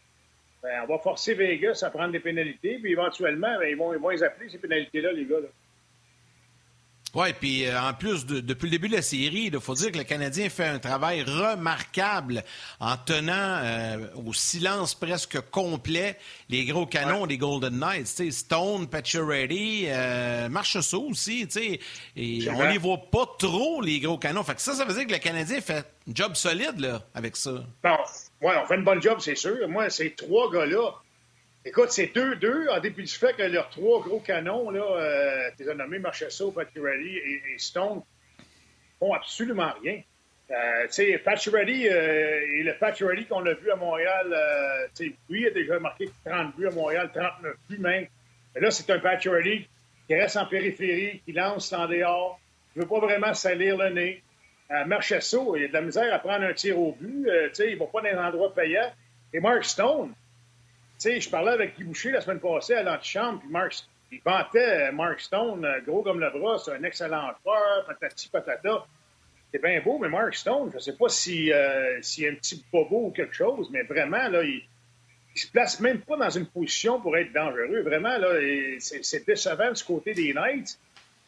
[0.63, 3.99] ben, on va forcer Vegas à prendre des pénalités, puis éventuellement, ben, ils, vont, ils
[3.99, 5.38] vont les appeler, ces pénalités-là, les gars.
[7.16, 9.97] Oui, puis euh, en plus, depuis le début de la série, il faut dire que
[9.97, 12.43] le Canadien fait un travail remarquable
[12.80, 13.34] en tenant
[13.64, 16.18] euh, au silence presque complet
[16.49, 18.32] les gros canons des Golden Knights.
[18.32, 21.47] Stone, Pacioretty, euh, Marchessault aussi.
[22.16, 24.43] Et on les voit pas trop, les gros canons.
[24.43, 27.36] Fait que ça, ça veut dire que le Canadien fait un job solide là, avec
[27.36, 27.64] ça.
[27.84, 27.97] Bon,
[28.41, 29.68] ouais, on fait une bonne job, c'est sûr.
[29.68, 30.91] Moi, ces trois gars-là,
[31.70, 35.74] Écoute, c'est 2-2, en dépit du fait que leurs trois gros canons, là, euh, as
[35.76, 38.01] nommés Marchesso, Pacioretty et, et, Stone,
[38.97, 40.01] font absolument rien.
[40.49, 45.51] Euh, tu sais, euh, et le Pacioretty qu'on a vu à Montréal, euh, lui a
[45.51, 48.07] déjà marqué 30 buts à Montréal, 39 buts même.
[48.55, 49.70] Mais là, c'est un Pacioretty
[50.07, 52.39] qui reste en périphérie, qui lance en dehors,
[52.74, 54.24] qui ne veut pas vraiment salir le nez.
[54.72, 57.67] Euh, il a de la misère à prendre un tir au but, euh, tu sais,
[57.67, 58.91] il ne va pas dans les endroits payants.
[59.32, 60.15] Et Mark Stone,
[61.00, 63.74] sais, je parlais avec Guy Boucher la semaine passée à l'antichambre, puis Mark,
[64.12, 68.86] il vantait Mark Stone, gros comme le bras, c'est un excellent joueur, patati patata.
[69.52, 72.32] C'est bien beau, mais Mark Stone, je ne sais pas s'il euh, si, y a
[72.32, 74.62] un petit bobo ou quelque chose, mais vraiment, là, il,
[75.36, 77.82] ne se place même pas dans une position pour être dangereux.
[77.82, 78.39] Vraiment, là,
[78.80, 80.78] c'est décevant du côté des Knights.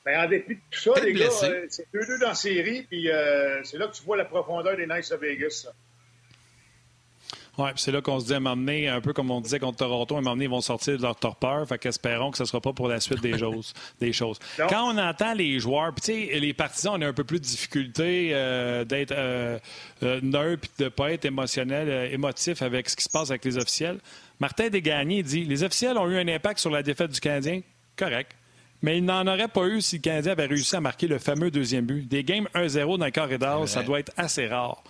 [0.05, 3.09] Mais en dépit de tout ça, les gars, euh, c'est 2-2 dans la série, puis
[3.09, 5.67] euh, c'est là que tu vois la profondeur des Knights de Vegas.
[7.57, 10.15] Oui, c'est là qu'on se dit à m'emmener, un peu comme on disait contre Toronto,
[10.15, 11.67] à m'emmener, ils vont sortir de leur torpeur.
[11.67, 13.73] Fait qu'espérons que ce ne sera pas pour la suite des choses.
[13.99, 14.39] Des choses.
[14.69, 17.39] Quand on entend les joueurs, puis tu sais, les partisans, on a un peu plus
[17.39, 19.59] de difficulté euh, d'être euh,
[20.01, 23.43] euh, neutre de ne pas être émotionnel, euh, émotif avec ce qui se passe avec
[23.43, 23.99] les officiels.
[24.39, 27.61] Martin Desgagnés dit Les officiels ont eu un impact sur la défaite du Canadien.
[27.97, 28.31] Correct.
[28.81, 31.51] Mais il n'en aurait pas eu si le Canadien avait réussi à marquer le fameux
[31.51, 32.07] deuxième but.
[32.07, 34.81] Des games 1-0 dans le corridor, ça doit être assez rare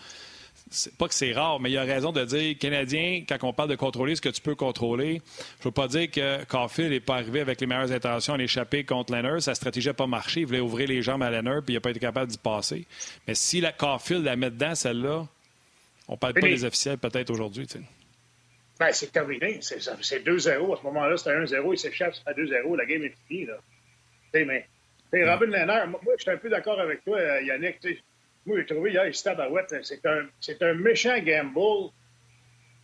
[0.97, 3.69] pas que c'est rare, mais il y a raison de dire Canadien, quand on parle
[3.69, 5.21] de contrôler ce que tu peux contrôler,
[5.59, 8.83] je veux pas dire que Caulfield n'est pas arrivé avec les meilleures intentions à l'échapper
[8.83, 9.41] contre Leonard.
[9.41, 10.41] Sa stratégie n'a pas marché.
[10.41, 12.85] Il voulait ouvrir les jambes à Leonard, puis il n'a pas été capable d'y passer.
[13.27, 15.27] Mais si la Caulfield la met dedans, celle-là,
[16.07, 17.67] on parle pas des officiels peut-être aujourd'hui.
[18.79, 19.59] Ben, c'est terminé.
[19.61, 19.77] C'est
[20.25, 20.73] 2-0.
[20.73, 21.73] À ce moment-là, c'était 1-0.
[21.73, 22.77] Il s'échappe, à 2-0.
[22.77, 23.45] La game est finie.
[23.45, 23.57] Là.
[24.33, 24.65] mais
[25.23, 27.77] Robin Leonard, moi, je suis un peu d'accord avec toi, Yannick.
[28.45, 29.05] Moi, j'ai trouvé hier,
[29.37, 31.91] Barouette, c'est un, c'est un méchant gamble.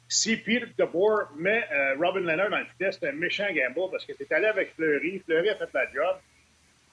[0.09, 4.05] Si Peter DeBoer met euh, Robin Leonard dans le filet, c'est un méchant gamble parce
[4.05, 5.19] que tu es allé avec Fleury.
[5.25, 6.17] Fleury a fait la job.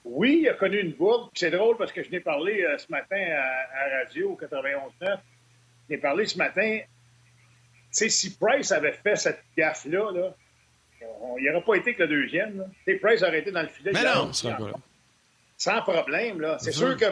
[0.05, 1.31] Oui, il a connu une bourde.
[1.35, 4.91] C'est drôle parce que je n'ai parlé euh, ce matin à, à Radio 91.9.
[5.01, 6.81] Je n'ai parlé ce matin.
[6.81, 6.89] Tu
[7.91, 10.35] sais, si Price avait fait cette gaffe-là, là,
[11.39, 12.65] il n'aurait pas été que le deuxième.
[13.01, 13.93] Price aurait été dans le filet.
[13.95, 14.33] Mais non,
[15.57, 16.41] sans problème.
[16.41, 16.59] Là.
[16.61, 17.07] C'est sûr que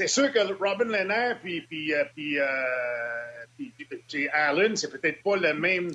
[0.00, 5.90] c'est sûr que Robin Leonard puis, puis, euh, euh, Allen, c'est peut-être pas le même,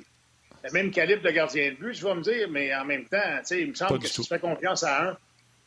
[0.62, 3.40] le même calibre de gardien de but, je vais me dire, mais en même temps,
[3.50, 5.18] il me semble que si tu fais confiance à un,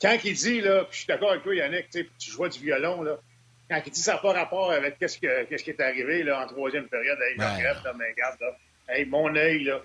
[0.01, 3.19] quand il dit, là, je suis d'accord avec toi, Yannick, tu joues du violon, là,
[3.69, 6.41] quand il dit ça n'a pas rapport avec qu'est-ce, que, qu'est-ce qui est arrivé là,
[6.41, 8.55] en troisième période, hey, regrette, là, mais regarde, là,
[8.87, 9.81] hey, mon œil, là,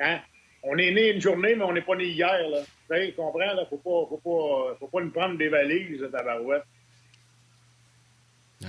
[0.00, 0.20] hein?
[0.62, 2.50] on est né une journée, mais on n'est pas né hier.
[2.50, 2.60] Là.
[2.90, 3.40] Tu comprends?
[3.40, 6.64] Il ne faut pas, faut, pas, faut pas nous prendre des valises, de barouette.
[6.64, 6.73] Ah,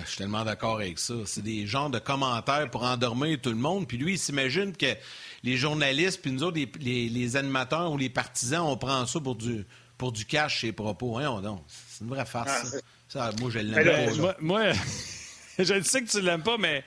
[0.04, 1.14] je suis tellement d'accord avec ça.
[1.26, 3.88] C'est des genres de commentaires pour endormir tout le monde.
[3.88, 4.96] Puis lui, il s'imagine que
[5.44, 9.66] les journalistes, puis nous autres, les, animateurs ou les partisans, on prend ça pour du,
[9.98, 11.18] pour du cash, ses propos.
[11.18, 11.42] Hein.
[11.90, 12.78] C'est une vraie farce,
[13.08, 13.32] ça.
[13.40, 14.36] Moi, je l'aime pas.
[14.40, 14.72] Moi,
[15.60, 16.84] je sais que tu l'aimes pas, mais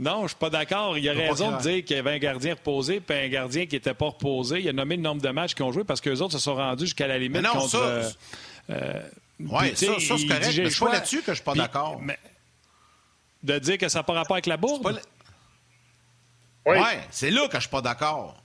[0.00, 0.96] non, je suis pas d'accord.
[0.96, 3.76] Il a raison de dire qu'il y avait un gardien reposé puis un gardien qui
[3.76, 4.60] n'était pas reposé.
[4.60, 6.54] Il a nommé le nombre de matchs qu'ils ont joué parce qu'eux autres se sont
[6.54, 7.68] rendus jusqu'à la limite non, contre...
[7.68, 8.10] Ça, euh,
[8.70, 9.00] euh,
[9.48, 10.58] oui, ça, ça c'est correct.
[10.58, 12.00] Mais c'est pas là-dessus que je suis pas d'accord.
[13.42, 15.00] De dire que ça n'a pas rapport avec la bourde?
[16.66, 18.36] Oui, ouais, c'est là que je suis pas d'accord.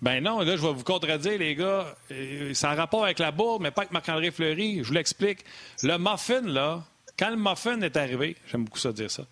[0.00, 1.94] Ben non, là, je vais vous contredire, les gars.
[2.10, 4.78] Euh, ça a rapport avec la bourde, mais pas avec Marc-André Fleury.
[4.78, 5.44] Je vous l'explique.
[5.82, 6.82] Le muffin, là,
[7.16, 9.24] quand le muffin est arrivé, j'aime beaucoup ça dire ça,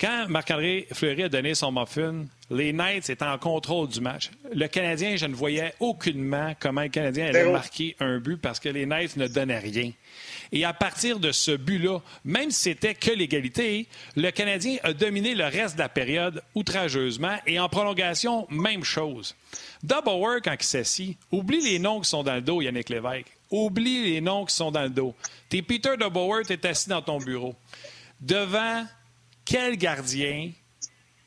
[0.00, 4.30] quand Marc-André Fleury a donné son muffin, les Knights étaient en contrôle du match.
[4.52, 8.68] Le Canadien, je ne voyais aucunement comment le Canadien allait marquer un but parce que
[8.68, 9.92] les Knights ne donnaient rien.
[10.50, 13.86] Et à partir de ce but-là, même si c'était que l'égalité,
[14.16, 19.36] le Canadien a dominé le reste de la période outrageusement et en prolongation, même chose.
[19.82, 23.26] Double quand il s'assit, oublie les noms qui sont dans le dos, Yannick Lévesque.
[23.50, 25.14] Oublie les noms qui sont dans le dos.
[25.48, 27.54] T'es Peter Double tu es assis dans ton bureau.
[28.20, 28.84] Devant
[29.44, 30.50] quel gardien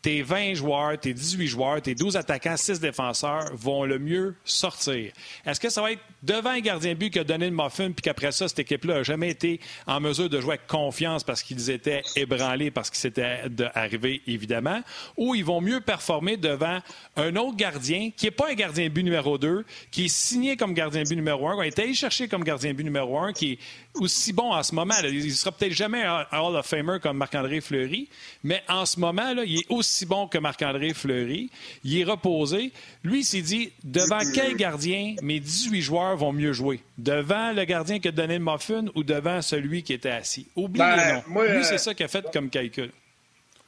[0.02, 5.12] tes 20 joueurs, tes 18 joueurs, tes 12 attaquants, 6 défenseurs vont le mieux sortir?
[5.46, 8.02] Est-ce que ça va être devant un gardien but qui a donné le muffin, puis
[8.02, 11.70] qu'après ça, cette équipe-là n'a jamais été en mesure de jouer avec confiance parce qu'ils
[11.70, 13.42] étaient ébranlés, parce que c'était
[13.76, 14.82] arrivé, évidemment,
[15.18, 16.80] ou ils vont mieux performer devant
[17.16, 20.74] un autre gardien qui n'est pas un gardien but numéro 2, qui est signé comme
[20.74, 23.54] gardien but numéro 1, qui a été allé chercher comme gardien but numéro 1, qui
[23.54, 23.60] est
[23.96, 24.96] aussi bon en ce moment.
[25.04, 28.10] Il ne sera peut-être jamais un Hall of Famer comme Marc-André Fleury,
[28.44, 31.50] mais en ce moment, là, il est aussi bon que Marc-André Fleury.
[31.84, 32.72] Il est reposé.
[33.04, 36.82] Lui, il s'est dit, devant quel gardien mes 18 joueurs vont mieux jouer?
[36.98, 40.48] Devant le gardien qui a donné le muffin ou devant celui qui était assis?
[40.56, 42.92] Oubliez ben, Lui, c'est euh, ça qu'il a fait comme calcul.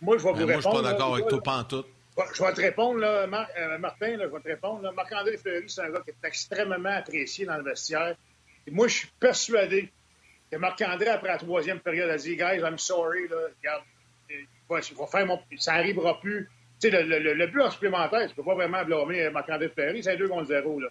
[0.02, 0.52] Moi, je vais vous répondre.
[0.52, 1.86] Moi, je suis pas d'accord avec toi, pas en tout.
[2.36, 3.26] Je vais te répondre, là,
[3.58, 4.92] euh, Martin, je vais te répondre.
[4.94, 8.16] Marc-André Fleury, c'est un gars qui est extrêmement apprécié dans le vestiaire.
[8.68, 9.92] Et moi, je suis persuadé
[10.52, 13.84] que Marc-André, après la troisième période, a dit Guys, I'm sorry, là, regarde,
[14.68, 15.40] faire mon...
[15.58, 16.50] ça n'arrivera plus.
[16.82, 20.04] Tu sais, le, le, but en supplémentaire, tu ne peux pas vraiment blâmer Marc-André Fleury,
[20.04, 20.80] c'est 2 contre 0.
[20.80, 20.88] Là.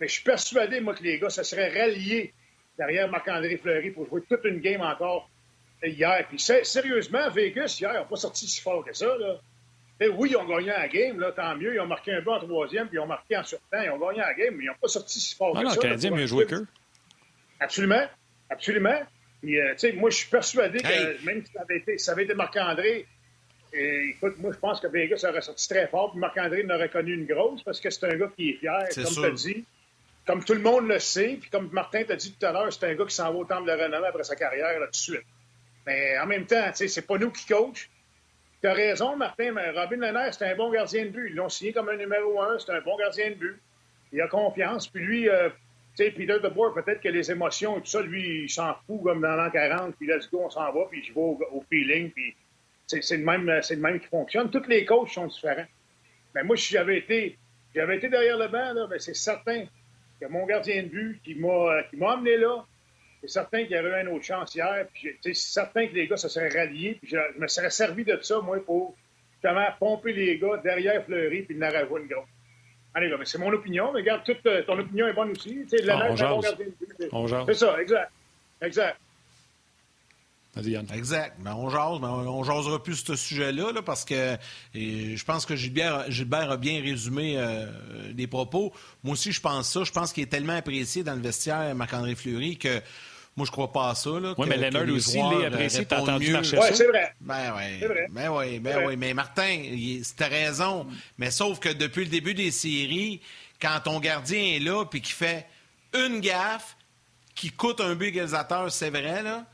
[0.00, 2.32] Mais je suis persuadé, moi, que les gars se seraient ralliés
[2.78, 5.28] derrière Marc-André Fleury pour jouer toute une game encore
[5.82, 6.26] hier.
[6.28, 9.06] Puis sérieusement, Vegas, hier, n'a pas sorti si fort que ça.
[9.18, 9.36] Là.
[10.14, 11.74] oui, ils ont gagné la game, là, tant mieux.
[11.74, 13.82] Ils ont marqué un but en troisième, puis ils ont marqué en surtemps.
[13.82, 15.70] Ils ont gagné la game, mais ils n'ont pas sorti si fort ah, que non,
[15.70, 15.76] ça.
[15.76, 16.66] Le Canadien mieux joué qu'eux.
[17.60, 18.06] Absolument.
[18.48, 19.00] Absolument.
[19.40, 22.24] Puis, euh, sais, moi, je suis persuadé que même si ça avait été, ça avait
[22.24, 23.06] été Marc-André,
[23.72, 27.26] écoute, moi, je pense que Vegas aurait sorti très fort, puis Marc-André n'aurait connu une
[27.26, 29.64] grosse parce que c'est un gars qui est fier, comme tu as dit.
[30.26, 32.84] Comme tout le monde le sait, puis comme Martin t'a dit tout à l'heure, c'est
[32.84, 34.96] un gars qui s'en va au temple de renommée après sa carrière, là, tout de
[34.96, 35.24] suite.
[35.86, 37.88] Mais en même temps, c'est pas nous qui coach.
[38.60, 41.30] Tu as raison, Martin, mais Robin Lennert, c'est un bon gardien de but.
[41.30, 43.58] Ils l'ont signé comme un numéro un, c'est un bon gardien de but.
[44.12, 44.86] Il a confiance.
[44.86, 45.54] Puis lui, euh, tu
[45.94, 49.20] sais, Peter DeBoer, peut-être que les émotions et tout ça, lui, il s'en fout comme
[49.20, 52.34] dans l'an 40, puis let's go, on s'en va, puis je vais au, feeling, puis
[52.86, 54.50] c'est le même, qui fonctionne.
[54.50, 55.66] Tous les coachs sont différents.
[56.34, 57.36] Mais moi, si j'avais été,
[57.74, 59.64] derrière le banc, là, ben, c'est certain
[60.20, 62.64] que mon gardien de but qui m'a amené là,
[63.20, 64.86] c'est certain qu'il y aurait eu une autre chance hier.
[64.92, 66.98] Puis, c'est certain que les gars se seraient ralliés.
[67.00, 68.96] Puis, je, me serais servi de ça, moi, pour
[69.32, 72.28] justement pomper les gars derrière Fleury puis de n'arriver une grosse.
[72.94, 73.92] Allez, c'est mon opinion.
[73.92, 75.64] Mais regarde, toute euh, ton opinion est bonne aussi.
[75.70, 76.56] Tu sais, ah, on jase.
[77.12, 77.44] On jase.
[77.46, 78.10] C'est ça, exact.
[78.60, 78.98] Exact.
[80.56, 81.36] Exact.
[81.38, 84.36] Mais on jase, mais on, jasera plus ce sujet-là là, parce que
[84.74, 87.66] je pense que Gilbert, Gilbert a bien résumé euh,
[88.16, 88.72] les propos.
[89.04, 89.84] Moi aussi, je pense ça.
[89.84, 92.80] Je pense qu'il est tellement apprécié dans le vestiaire, Marc-André Fleury, que
[93.36, 94.10] moi, je crois pas à ça.
[94.10, 95.86] Oui, mais Leonard aussi l'est apprécié.
[95.86, 97.14] T'as entendu marcher ouais, c'est vrai.
[97.20, 97.86] Ben oui.
[98.10, 98.96] Ben oui, ben oui.
[98.96, 99.62] Mais Martin,
[100.16, 100.86] t'as raison.
[101.16, 103.20] Mais sauf que depuis le début des séries,
[103.60, 105.46] quand ton gardien est là puis qu'il fait
[105.94, 106.76] une gaffe
[107.34, 109.46] qui coûte un but égalisateur, c'est vrai, là,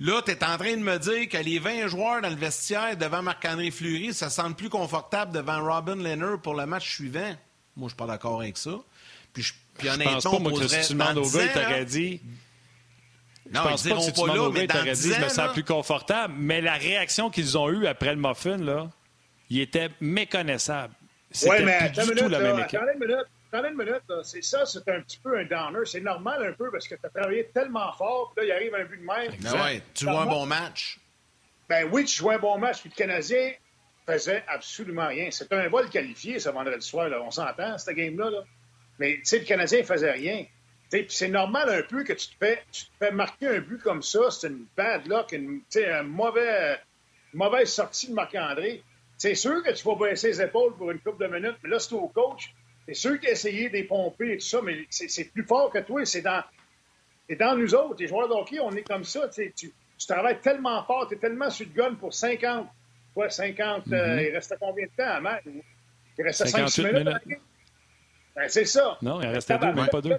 [0.00, 2.96] Là, tu es en train de me dire que les 20 joueurs dans le vestiaire
[2.96, 7.34] devant Marc-André Fleury, ça semble plus confortable devant Robin Leonard pour le match suivant.
[7.76, 8.78] Moi, je suis pas d'accord avec ça.
[9.32, 11.84] Puis, je, puis honnêtement, pense pas, moi, que si tu demandes au gars, il t'aurait
[11.84, 12.20] dit...
[13.50, 15.28] Non, je pense pas que si tu demandes au gars, il t'aurait dit, je me
[15.28, 16.34] sens plus confortable.
[16.36, 18.90] Mais la réaction qu'ils ont eue après le muffin, là,
[19.48, 20.92] il était méconnaissable.
[21.30, 22.80] C'était ouais, plus du tout la même équipe.
[23.50, 25.86] Attendez une minute, c'est ça, c'est un petit peu un downer.
[25.86, 28.74] C'est normal un peu parce que tu as travaillé tellement fort, puis là, il arrive
[28.74, 29.32] un but de même.
[29.40, 30.98] Ben ouais, tu joues un bon match.
[31.66, 33.52] Ben oui, tu joues un bon match, puis le Canadien
[34.04, 35.30] faisait absolument rien.
[35.30, 37.22] C'était un vol qualifié ce vendredi soir, là.
[37.22, 38.28] on s'entend, cette game-là.
[38.28, 38.44] Là.
[38.98, 40.44] Mais tu sais, le Canadien faisait rien.
[41.08, 44.02] C'est normal un peu que tu te fais, tu te fais marquer un but comme
[44.02, 44.30] ça.
[44.30, 46.78] C'est une bad luck, une, une mauvais,
[47.34, 48.82] mauvaise sortie de Marc-André.
[49.18, 51.78] C'est sûr que tu vas baisser les épaules pour une couple de minutes, mais là,
[51.78, 52.54] c'est au coach.
[52.86, 55.70] C'est sûr qu'il a essayé de les pomper et tout ça, mais c'est plus fort
[55.70, 56.06] que toi.
[56.06, 56.42] C'est dans,
[57.38, 57.96] dans nous autres.
[57.98, 59.28] Les joueurs de hockey, on est comme ça.
[59.28, 59.72] Tu, tu,
[60.06, 62.66] travailles tellement fort, tu es tellement sur le gun pour 50.
[63.12, 64.28] Quoi, 50, euh, mm-hmm.
[64.28, 65.42] il restait combien de temps à match?
[66.16, 67.06] Il restait 5 minutes.
[67.26, 67.40] minutes.
[68.38, 68.96] Ben, c'est ça.
[69.02, 70.18] Non, il restait deux, même pas deux.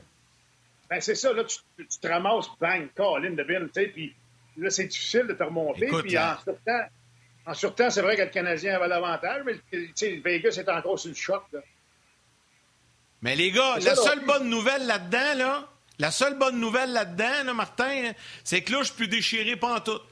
[0.89, 1.32] Ben, c'est ça.
[1.32, 4.13] Là, tu, tu, te ramasses, bang, Colin de Bill, tu sais, puis
[4.57, 5.88] là, c'est difficile de te remonter.
[5.88, 6.86] puis en surtemps,
[7.45, 10.99] en surtemps c'est vrai que le Canadien avait l'avantage, mais tu sais, Vegas est encore
[10.99, 11.43] sur le choc.
[11.53, 11.59] Là.
[13.22, 17.53] Mais les gars, la seule bonne nouvelle là-dedans, là, la seule bonne nouvelle là-dedans, là,
[17.53, 18.11] Martin,
[18.43, 20.03] c'est que là, je peux déchirer pantoute.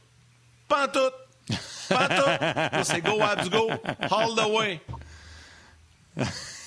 [0.70, 1.14] Pantoute.
[1.90, 2.84] Pantoute.
[2.84, 3.70] c'est go, abs, go.
[4.12, 4.82] All the way.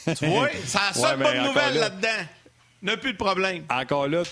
[0.05, 0.49] Tu vois?
[0.65, 2.09] C'est la seule bonne nouvelle là-dedans.
[2.83, 3.65] N'a plus de problème.
[3.69, 4.23] Encore là,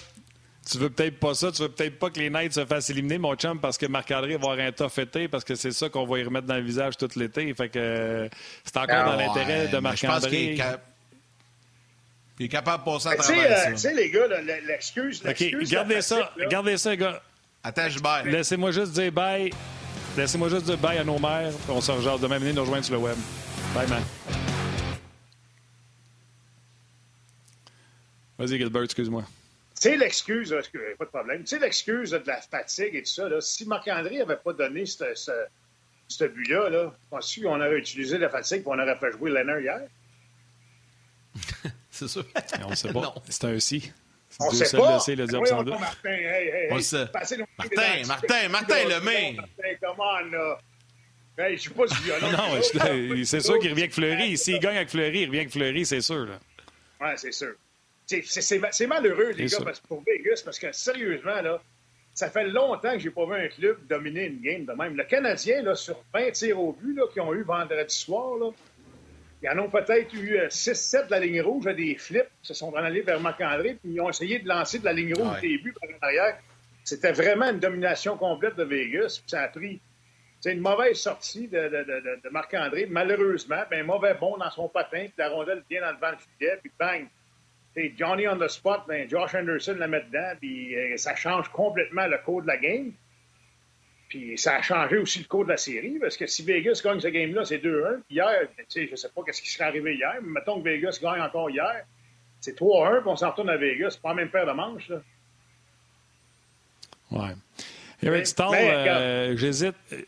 [0.71, 3.19] tu veux peut-être pas ça, tu veux peut-être pas que les Knights se fassent éliminer,
[3.19, 6.07] mon chum, parce que Marc-André va avoir un tough été, parce que c'est ça qu'on
[6.07, 7.53] va y remettre dans le visage tout l'été.
[7.55, 8.29] Fait que
[8.65, 10.59] c'est encore ah dans l'intérêt de Marc-André.
[12.41, 13.71] Il est capable de passer à travers ça.
[13.73, 14.29] Tu sais, les gars,
[14.67, 15.23] l'excuse...
[15.29, 17.21] OK, gardez ça, gardez ça, gars.
[17.65, 18.31] Attends, je bye.
[18.31, 19.51] Laissez-moi juste dire bye.
[20.17, 21.53] Laissez-moi juste dire bye à nos mères.
[21.69, 22.39] On se rejoint demain.
[22.39, 23.17] Venez nous rejoindre sur le web.
[23.75, 24.03] Bye, man.
[28.39, 29.25] Vas-y, Gilbert, excuse-moi.
[29.81, 30.55] Tu sais, l'excuse,
[30.99, 31.41] pas de problème.
[31.43, 34.87] Tu sais, l'excuse de la fatigue et tout ça, là, si Marc-André n'avait pas donné
[34.87, 35.05] ce,
[36.09, 39.61] ce, but-là, là, je qu'on aurait utilisé la fatigue et on aurait fait jouer Leonard
[39.61, 39.81] hier?
[41.91, 42.25] c'est sûr.
[42.65, 43.15] on ne sait pas.
[43.29, 43.93] C'est un si.
[44.41, 44.95] On sait pas.
[44.95, 45.79] Laisser le dire sans doute.
[45.79, 47.07] Martin, hey, hey, on sait.
[47.13, 47.37] Martin,
[48.07, 49.33] Martin, Martin Lemay.
[49.33, 50.59] Martin, comment là?
[51.39, 52.33] Hey, je suis pas si violent.
[52.33, 52.61] non,
[53.25, 54.37] c'est sûr qu'il revient avec Fleury.
[54.37, 56.27] S'il gagne avec Fleury, il revient avec Fleury, c'est sûr.
[57.01, 57.55] Ouais, c'est sûr.
[58.09, 61.61] C'est malheureux, les gars, parce, pour Vegas, parce que sérieusement, là,
[62.15, 64.97] ça fait longtemps que j'ai pas vu un club dominer une game de même.
[64.97, 68.51] Le Canadien, là, sur 20 tirs au but qu'ils ont eu vendredi soir, là,
[69.43, 72.29] ils en ont peut-être eu 6-7 euh, de la ligne rouge à des flips.
[72.43, 75.15] Ils se sont allés vers Marc-André, puis ils ont essayé de lancer de la ligne
[75.15, 76.39] rouge des buts par l'arrière.
[76.83, 79.21] C'était vraiment une domination complète de Vegas.
[79.21, 79.81] Puis ça a pris
[80.41, 83.63] c'est une mauvaise sortie de, de, de, de Marc-André, malheureusement.
[83.71, 86.59] Ben, mauvais bon dans son patin, puis la rondelle vient dans le vent de filet,
[86.63, 87.07] puis bang!
[87.97, 92.07] Johnny on the spot, ben, Josh Anderson la met dedans, puis euh, ça change complètement
[92.07, 92.93] le cours de la game.
[94.09, 97.01] Puis ça a changé aussi le cours de la série, parce que si Vegas gagne
[97.01, 98.01] ce game-là, c'est 2-1.
[98.09, 101.21] Hier, je ne sais pas ce qui serait arrivé hier, mais mettons que Vegas gagne
[101.21, 101.85] encore hier,
[102.41, 103.99] c'est 3-1, puis on s'en retourne à Vegas.
[104.03, 104.93] Pas la même paire de manches.
[107.11, 107.35] Ouais.
[108.01, 109.37] Eric Stahl, euh,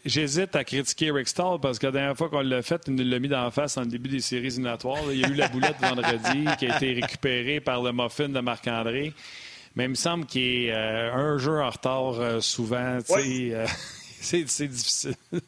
[0.04, 3.04] j'hésite, à critiquer Eric Stahl parce que la dernière fois qu'on l'a fait, il nous
[3.04, 5.02] l'a mis dans la face en début des séries éliminatoires.
[5.10, 8.38] Il y a eu la boulette vendredi qui a été récupérée par le muffin de
[8.38, 9.12] Marc-André.
[9.74, 12.98] Mais il me semble qu'il est euh, un jeu en retard euh, souvent.
[14.20, 15.14] c'est, difficile.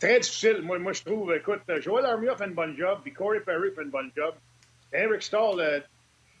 [0.00, 0.60] Très difficile.
[0.62, 3.82] Moi, moi, je trouve, écoute, Joel Armia fait une bonne job, puis Corey Perry fait
[3.82, 4.34] une bonne job.
[4.92, 5.82] Eric Stahl,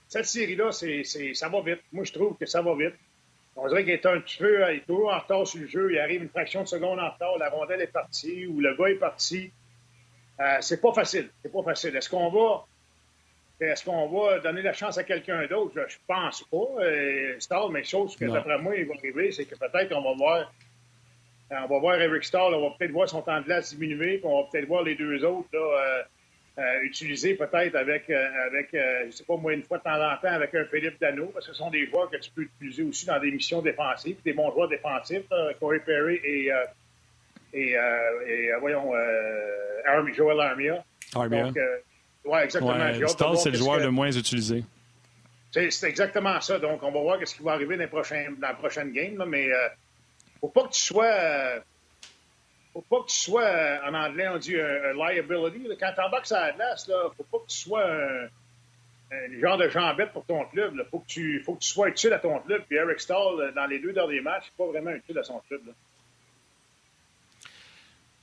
[0.06, 1.02] cette série-là, c'est,
[1.34, 1.80] ça va vite.
[1.92, 2.94] Moi, je trouve que ça va vite.
[3.60, 5.92] On dirait qu'il est un petit peu il est toujours en retard sur le jeu.
[5.92, 7.36] Il arrive une fraction de seconde en retard.
[7.38, 9.50] La rondelle est partie ou le gars est parti.
[10.40, 11.28] Euh, c'est pas facile.
[11.42, 11.96] C'est pas facile.
[11.96, 12.64] Est-ce qu'on va.
[13.60, 15.72] Est-ce qu'on va donner la chance à quelqu'un d'autre?
[15.74, 16.84] Je, je, pense pas.
[16.84, 20.14] Euh, Stall, mais chose que d'après moi, il va arriver, c'est que peut-être on va
[20.14, 20.52] voir.
[21.50, 24.26] On va voir Eric Stall, on va peut-être voir son temps de glace diminuer, puis
[24.26, 26.02] on va peut-être voir les deux autres là, euh,
[26.58, 29.94] euh, utiliser peut-être avec, euh, avec euh, je sais pas moi, une fois de temps
[29.94, 32.42] en temps avec un Philippe Dano, parce que ce sont des joueurs que tu peux
[32.42, 35.22] utiliser aussi dans des missions défensives, des bons joueurs défensifs,
[35.60, 36.50] Corey Perry et,
[37.54, 37.76] et,
[38.26, 38.92] et voyons,
[39.86, 40.84] Army, Joel Armia.
[41.14, 41.44] Armia.
[41.44, 41.58] Donc,
[42.24, 42.72] ouais, exactement.
[42.72, 44.64] Ouais, c'est le joueur le moins utilisé.
[45.52, 46.58] C'est exactement ça.
[46.58, 49.48] Donc, on va voir ce qui va arriver dans, dans la prochaine game, là, mais
[50.40, 51.62] faut pas que tu sois
[52.78, 55.68] faut pas que tu sois, euh, en anglais, on dit un, liability.
[55.80, 58.28] Quand tu embarques à la glace, il faut pas que tu sois un,
[59.40, 60.74] genre de jambette pour ton club.
[60.76, 62.62] Il faut, que tu, faut que tu sois utile à ton club.
[62.68, 65.40] Puis Eric Stahl, euh, dans les deux derniers matchs, n'est pas vraiment utile à son
[65.48, 65.62] club.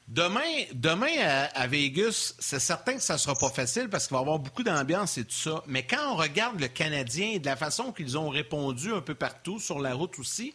[0.07, 1.17] Demain, demain
[1.53, 4.37] à, Vegas, c'est certain que ça ne sera pas facile parce qu'il va y avoir
[4.37, 5.63] beaucoup d'ambiance et tout ça.
[5.65, 9.15] Mais quand on regarde le Canadien et de la façon qu'ils ont répondu un peu
[9.15, 10.53] partout, sur la route aussi,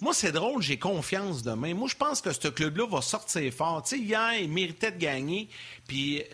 [0.00, 1.72] moi, c'est drôle, j'ai confiance demain.
[1.74, 3.82] Moi, je pense que ce club-là va sortir fort.
[3.82, 5.48] Tu sais, hier, il méritait de gagner.
[5.86, 6.24] Puis euh,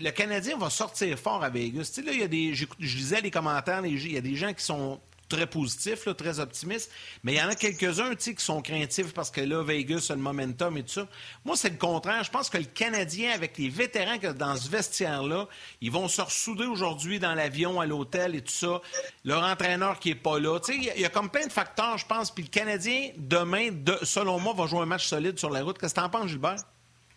[0.00, 1.90] le Canadien va sortir fort à Vegas.
[1.94, 2.54] Tu sais, là, il y a des.
[2.54, 4.98] Je, lisais les commentaires, il y a des gens qui sont
[5.30, 6.92] très positif, très optimiste.
[7.24, 10.20] Mais il y en a quelques-uns qui sont craintifs parce que là, Vegas a le
[10.20, 11.08] momentum et tout ça.
[11.44, 12.22] Moi, c'est le contraire.
[12.24, 15.48] Je pense que le Canadien, avec les vétérans que dans ce vestiaire-là,
[15.80, 18.82] ils vont se ressouder aujourd'hui dans l'avion, à l'hôtel et tout ça.
[19.24, 20.58] Leur entraîneur qui n'est pas là.
[20.68, 22.30] Il y, a comme plein de facteurs, je pense.
[22.30, 23.70] Puis le Canadien, demain,
[24.02, 25.78] selon moi, va jouer un match solide sur la route.
[25.78, 26.56] Qu'est-ce que tu en penses, Gilbert?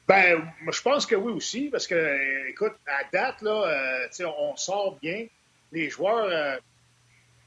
[0.07, 4.97] Ben, je pense que oui aussi, parce que, écoute, à date, là, euh, on sort
[5.01, 5.27] bien.
[5.71, 6.57] Les joueurs, euh,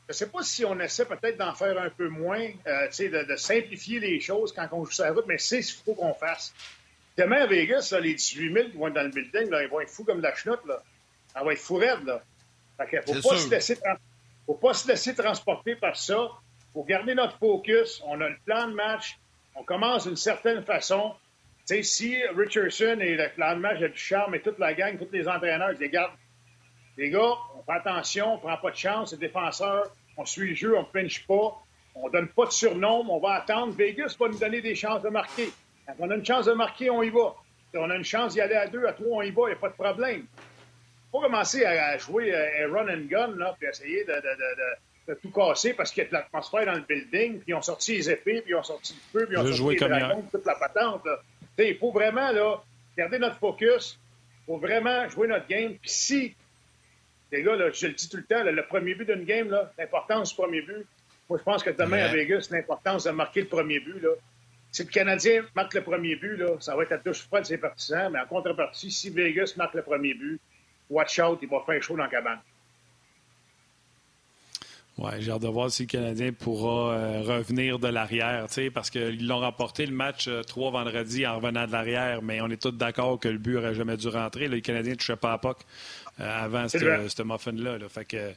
[0.08, 3.24] je ne sais pas si on essaie peut-être d'en faire un peu moins, euh, de,
[3.24, 5.94] de, simplifier les choses quand on joue sur la route, mais c'est ce qu'il faut
[5.94, 6.54] qu'on fasse.
[7.18, 9.80] Demain à Vegas, les 18 000 qui vont être dans le building, là, ils vont
[9.80, 10.64] être fous comme de la chenoute.
[10.66, 10.80] Là.
[11.32, 12.04] Ça va être fou raide.
[12.04, 12.22] Là.
[12.78, 13.78] Fait faut pas, se laisser
[14.44, 16.28] faut pas se laisser transporter par ça.
[16.72, 18.00] faut garder notre focus.
[18.04, 19.18] On a le plan de match.
[19.56, 21.14] On commence d'une certaine façon.
[21.82, 25.08] si Richardson et le plan de match a du charme et toute la gang, tous
[25.10, 26.12] les entraîneurs, ils les gardent
[26.96, 30.54] les gars, on fait attention, on prend pas de chance, les défenseurs, on suit le
[30.54, 31.62] jeu, on ne pinche pas,
[31.94, 33.74] on donne pas de surnom, on va attendre.
[33.74, 35.50] Vegas va nous donner des chances de marquer.
[35.86, 37.34] Quand on a une chance de marquer, on y va.
[37.70, 39.48] Si on a une chance d'y aller à deux, à trois, on y va, il
[39.48, 40.24] n'y a pas de problème.
[41.12, 45.92] Faut commencer à jouer à run and gun, là, puis essayer de, tout casser parce
[45.92, 48.50] qu'il y a de l'atmosphère dans le building, puis ils ont sorti les épées, puis
[48.50, 51.02] ils ont sorti le feu, puis ils ont sorti les dragons, toute la patente.
[51.58, 52.62] Il faut vraiment là,
[52.98, 53.98] garder notre focus,
[54.42, 55.74] il faut vraiment jouer notre game.
[55.80, 56.34] Puis si
[57.32, 60.36] les gars, je le dis tout le temps, le premier but d'une game, l'importance du
[60.36, 60.86] premier but,
[61.28, 64.00] moi, je pense que demain à Vegas, l'importance de marquer le premier but.
[64.00, 64.10] Là.
[64.70, 67.48] Si le Canadien marque le premier but, là, ça va être à douche froide de
[67.48, 70.40] ses partisans, mais en contrepartie, si Vegas marque le premier but,
[70.88, 72.38] watch out, il va faire chaud dans la cabane.
[74.98, 79.26] Oui, j'ai hâte de voir si le Canadien pourra euh, revenir de l'arrière, parce qu'ils
[79.26, 82.70] l'ont remporté le match 3 euh, vendredi en revenant de l'arrière, mais on est tous
[82.70, 84.48] d'accord que le but n'aurait jamais dû rentrer.
[84.48, 85.58] le Canadien ne touchait pas à POC
[86.18, 87.78] avant ce muffin-là.
[87.88, 88.32] Fait que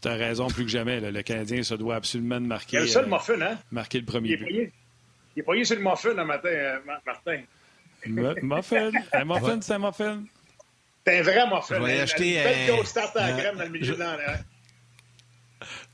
[0.00, 1.00] tu as raison plus que jamais.
[1.00, 2.78] le Canadien se doit absolument de marquer.
[2.82, 3.58] Il y a le muffin, hein?
[3.70, 4.72] Marquer le premier but.
[5.36, 7.42] il est payé sur le muffin un matin, Martin.
[8.06, 8.90] muffin.
[9.12, 10.24] Un muffin, c'est un muffin.
[11.06, 11.76] C'est un vrai muffin.
[11.76, 12.34] Je vais y acheter.
[12.42, 14.16] Belle grosse tarte à la crème dans le milieu de l'an.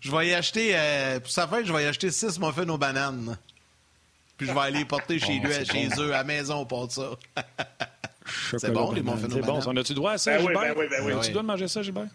[0.00, 2.78] Je vais y acheter, euh, pour sa fête, je vais y acheter six muffins aux
[2.78, 3.36] bananes.
[4.38, 7.10] Puis je vais aller porter chez, lui, chez eux, à la maison pour ça.
[8.56, 9.30] c'est bon, les muffins aux bananes.
[9.32, 9.60] C'est bon.
[9.66, 10.74] On a-tu droit à ça, ben Gilbert?
[10.76, 11.26] Oui, ben oui, ben oui.
[11.26, 12.08] tu dois de manger ça, Gilbert?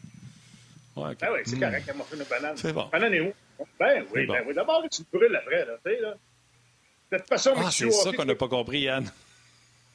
[0.96, 1.18] Ouais, okay.
[1.22, 2.58] Ben oui, c'est correct, un muffin aux bananes.
[2.58, 2.88] C'est bon.
[2.92, 3.34] Banane est où?
[3.80, 4.54] Ben oui, ben oui.
[4.54, 5.74] D'abord, tu te brûles après, là.
[5.86, 6.14] Tu sais, là.
[7.12, 9.10] De toute façon, ah, c'est ça qu'on n'a pas compris, Yann.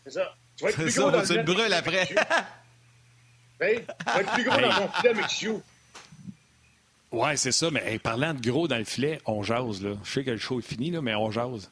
[0.04, 0.34] C'est ça.
[0.56, 2.08] Tu vas être plus gros dans tu te brûles après.
[3.60, 5.62] Ben, tu vas être plus gros dans ton filet Mixiou.
[7.10, 7.72] Oui, c'est ça.
[7.72, 9.82] Mais parlant de gros dans le filet, on jase.
[9.82, 9.96] Là.
[10.04, 11.68] Je sais que le show est fini, là, mais on jase.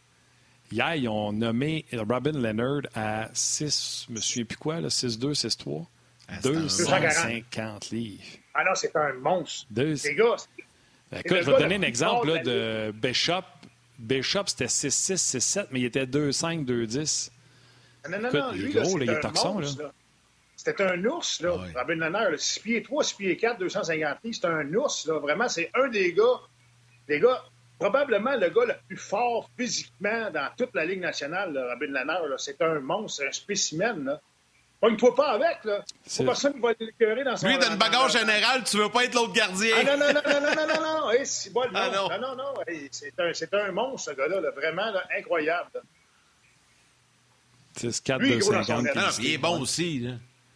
[0.71, 5.87] Hier, ils ont nommé Robin Leonard à 6, je me souviens plus quoi, 6-2, 6-3.
[6.43, 8.23] 250 livres.
[8.55, 9.67] Ah non, c'est un monstre.
[9.71, 9.95] Deux...
[10.05, 10.37] Les gars,
[11.13, 13.45] Écoute, je vais te donner un exemple là, de Bishop.
[13.99, 17.31] Bishop, c'était 6-6, 6-7, mais il était 2-5, 2-10.
[18.11, 19.61] Non, non, non, lui, gros, là, il est toxon.
[19.61, 19.69] Là.
[20.57, 21.57] C'était un ours, là.
[21.75, 24.37] Ah Robin Leonard, 6 pieds 3, 6 pieds 4, 250 livres.
[24.41, 25.19] C'est un ours, là.
[25.21, 26.41] Vraiment, c'est un des gars,
[27.09, 27.45] des gars,
[27.79, 32.23] probablement le gars le plus fort physiquement dans toute la Ligue nationale, là, Robin Leonard.
[32.39, 34.21] C'est un monstre, un spécimen, là.
[34.79, 35.83] Pogne-toi pas avec, là.
[36.19, 37.49] Pas personne qui va l'écœurer dans son...
[37.49, 39.75] Lui, dans une bagarre générale, tu veux pas être l'autre gardien.
[39.79, 41.11] Ah non, non, non, non, non, non, non, non.
[41.11, 42.09] Hey, c'est bon, ah, non.
[42.11, 42.55] non, non, non.
[42.67, 44.51] Hey, c'est un, un, monstre, ce gars-là, là.
[44.51, 45.71] Vraiment, là, incroyable.
[47.77, 50.13] 6 4 2 50 non, il est bon aussi, là.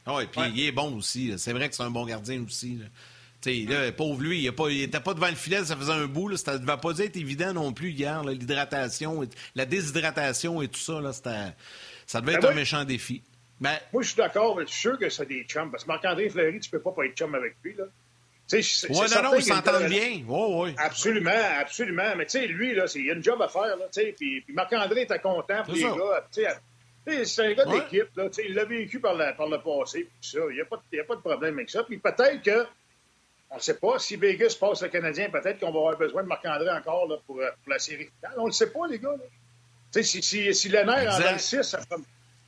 [0.06, 0.50] Ah ouais, puis ouais.
[0.50, 1.34] il est bon aussi.
[1.38, 2.76] C'est vrai que c'est un bon gardien aussi.
[2.76, 2.86] Là.
[3.40, 6.28] Sais, là, pauvre lui, il n'était pas devant le filet, ça faisait un bout.
[6.28, 10.80] Là, ça ne devait pas être évident non plus hier, l'hydratation, la déshydratation et tout
[10.80, 11.00] ça.
[11.00, 13.22] Là, ça devait ben être un méchant défi.
[13.60, 15.70] Ben, Moi, je suis d'accord, mais je suis sûr que c'est des chums.
[15.70, 17.74] Parce que Marc-André Fleury, tu peux pas pas être chum avec lui.
[17.74, 17.84] Là.
[18.52, 20.24] Oui, non, non, ils s'entendent bien.
[20.28, 20.74] Oh, oui.
[20.76, 21.30] Absolument,
[21.60, 22.16] absolument.
[22.16, 23.76] Mais tu sais, lui, là, il y a une job à faire.
[23.76, 26.26] Là, puis, puis Marc-André était content pour les gars.
[27.24, 28.08] C'est un gars d'équipe.
[28.44, 30.08] Il l'a vécu par, la, par le passé.
[30.20, 30.38] Ça.
[30.50, 31.84] Il n'y a, a, pas de problème avec ça.
[31.84, 32.66] Puis peut-être que,
[33.50, 36.28] on ne sait pas, si Vegas passe le Canadien, peut-être qu'on va avoir besoin de
[36.28, 38.38] Marc-André encore là, pour, pour, la série finale.
[38.38, 39.10] On ne le sait pas, les gars.
[39.10, 40.02] Là.
[40.02, 41.96] Si, si, si Lenner en donne 6, ça fait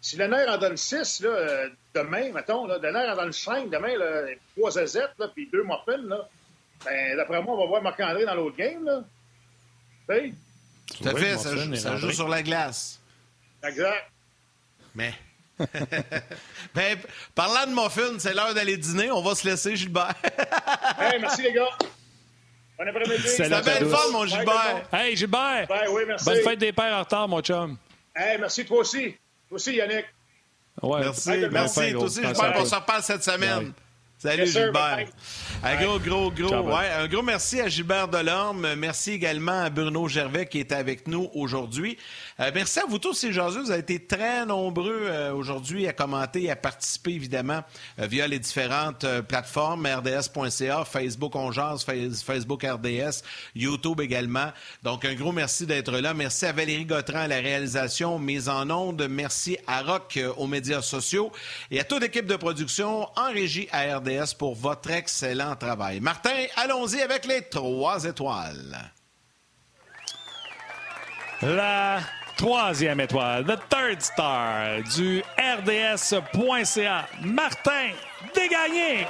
[0.01, 3.97] si Lenner en donne 6, là, euh, demain, mettons, là, Lenner en donne 5, demain,
[3.97, 4.27] là,
[4.57, 6.29] 3 AZ, là, puis 2 Morphin, là,
[6.85, 8.85] ben, d'après moi, on va voir Marc-André dans l'autre game.
[8.85, 9.03] Là.
[10.07, 13.01] Tout à fait, ça, joue, ça joue sur la glace.
[13.63, 14.11] Exact.
[14.95, 15.15] Mais.
[16.75, 16.99] ben,
[17.35, 19.11] parlant de muffin, c'est l'heure d'aller dîner.
[19.11, 20.15] On va se laisser, Gilbert.
[20.99, 21.69] hey, merci les gars.
[22.79, 23.23] Bon après-midi.
[23.27, 24.89] C'est la belle fun, mon Gilbert.
[24.93, 25.67] Hey, Gilbert.
[25.69, 26.25] Ben, oui, merci.
[26.25, 27.77] Bonne fête des pères en retard, mon chum.
[28.17, 29.15] Hey, merci toi aussi.
[29.49, 30.07] Toi aussi, Yannick.
[30.83, 31.93] Ouais, merci, merci.
[31.93, 33.73] Toi aussi, j'espère qu'on se reparle cette semaine.
[34.19, 35.07] Salut, Gilbert.
[35.65, 36.77] Un gros, gros, gros.
[36.77, 38.75] Ouais, un gros merci à Gilbert Delorme.
[38.75, 41.97] Merci également à Bruno Gervais qui est avec nous aujourd'hui.
[42.41, 43.63] Euh, merci à vous tous, les jaseux.
[43.63, 47.63] Vous avez été très nombreux euh, aujourd'hui à commenter et à participer, évidemment,
[48.01, 53.23] euh, via les différentes plateformes, rds.ca, Facebook On Facebook RDS,
[53.55, 54.51] YouTube également.
[54.83, 56.13] Donc, un gros merci d'être là.
[56.13, 59.07] Merci à Valérie Gautran à la réalisation, mise en onde.
[59.09, 61.31] Merci à Rock aux médias sociaux
[61.71, 66.01] et à toute l'équipe de production en régie à RDS pour votre excellent travail.
[66.01, 68.79] Martin, allons-y avec les trois étoiles.
[71.43, 72.01] La
[72.37, 77.91] troisième étoile, the third star du RDS.ca, Martin
[78.35, 79.07] Dégagné.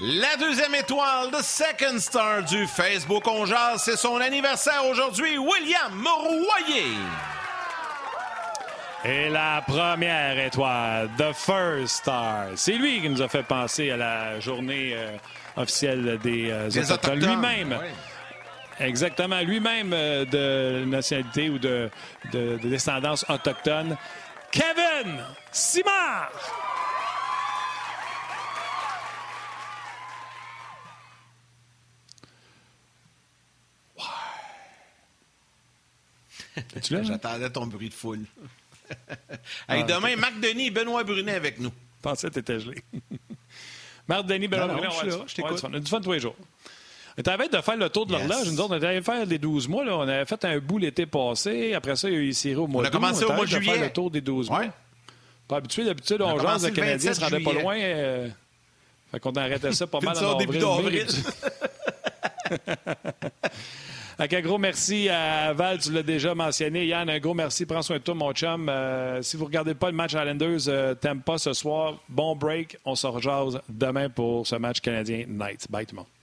[0.00, 3.46] La deuxième étoile, the second star du Facebook On
[3.78, 6.96] c'est son anniversaire aujourd'hui, William Royer.
[9.04, 12.50] Et la première étoile, The First Star.
[12.54, 15.16] C'est lui qui nous a fait penser à la journée euh,
[15.56, 17.18] officielle des, euh, Autochtones.
[17.18, 17.76] Lui-même.
[18.78, 21.90] Exactement, lui-même euh, de nationalité ou de,
[22.32, 23.96] de, de, descendance autochtone.
[24.52, 25.18] Kevin
[25.50, 26.30] Simard!
[36.80, 38.26] J'attendais ton bruit de foule.
[39.68, 41.70] hey, ah, demain, Marc Denis et Benoît Brunet avec nous.
[41.70, 42.82] Je pensais que tu étais gelé.
[44.08, 45.60] Marc Denis, Benoît Brunet, on, là, je t'écoute.
[45.64, 46.36] on a du fun tous les jours.
[47.18, 48.50] On avait de faire le tour de l'horloge.
[48.50, 49.84] Nous autres, on avait faire les 12 mois.
[49.84, 49.96] Là.
[49.98, 51.74] On avait fait un bout l'été passé.
[51.74, 52.90] Après ça, il y a eu série au mois d'août.
[52.92, 53.74] On a commencé au mois de juillet.
[53.74, 54.64] faire le tour des 12 mois.
[55.46, 55.84] Pas habitué.
[55.84, 56.64] D'habitude, on, on jase.
[56.64, 57.78] Le Canadien ne se rendait pas loin.
[57.78, 58.28] Euh...
[59.10, 61.06] Fait qu'on arrêtait ça pas mal en avril.
[64.18, 66.86] Un gros merci à Val, tu l'as déjà mentionné.
[66.86, 67.66] Yann, un gros merci.
[67.66, 68.68] Prends soin de toi, mon chum.
[68.68, 72.36] Euh, si vous ne regardez pas le match Islanders, euh, t'aimes pas ce soir, bon
[72.36, 72.76] break.
[72.84, 75.66] On se rejase demain pour ce match canadien Night.
[75.70, 76.21] Bye tout le monde.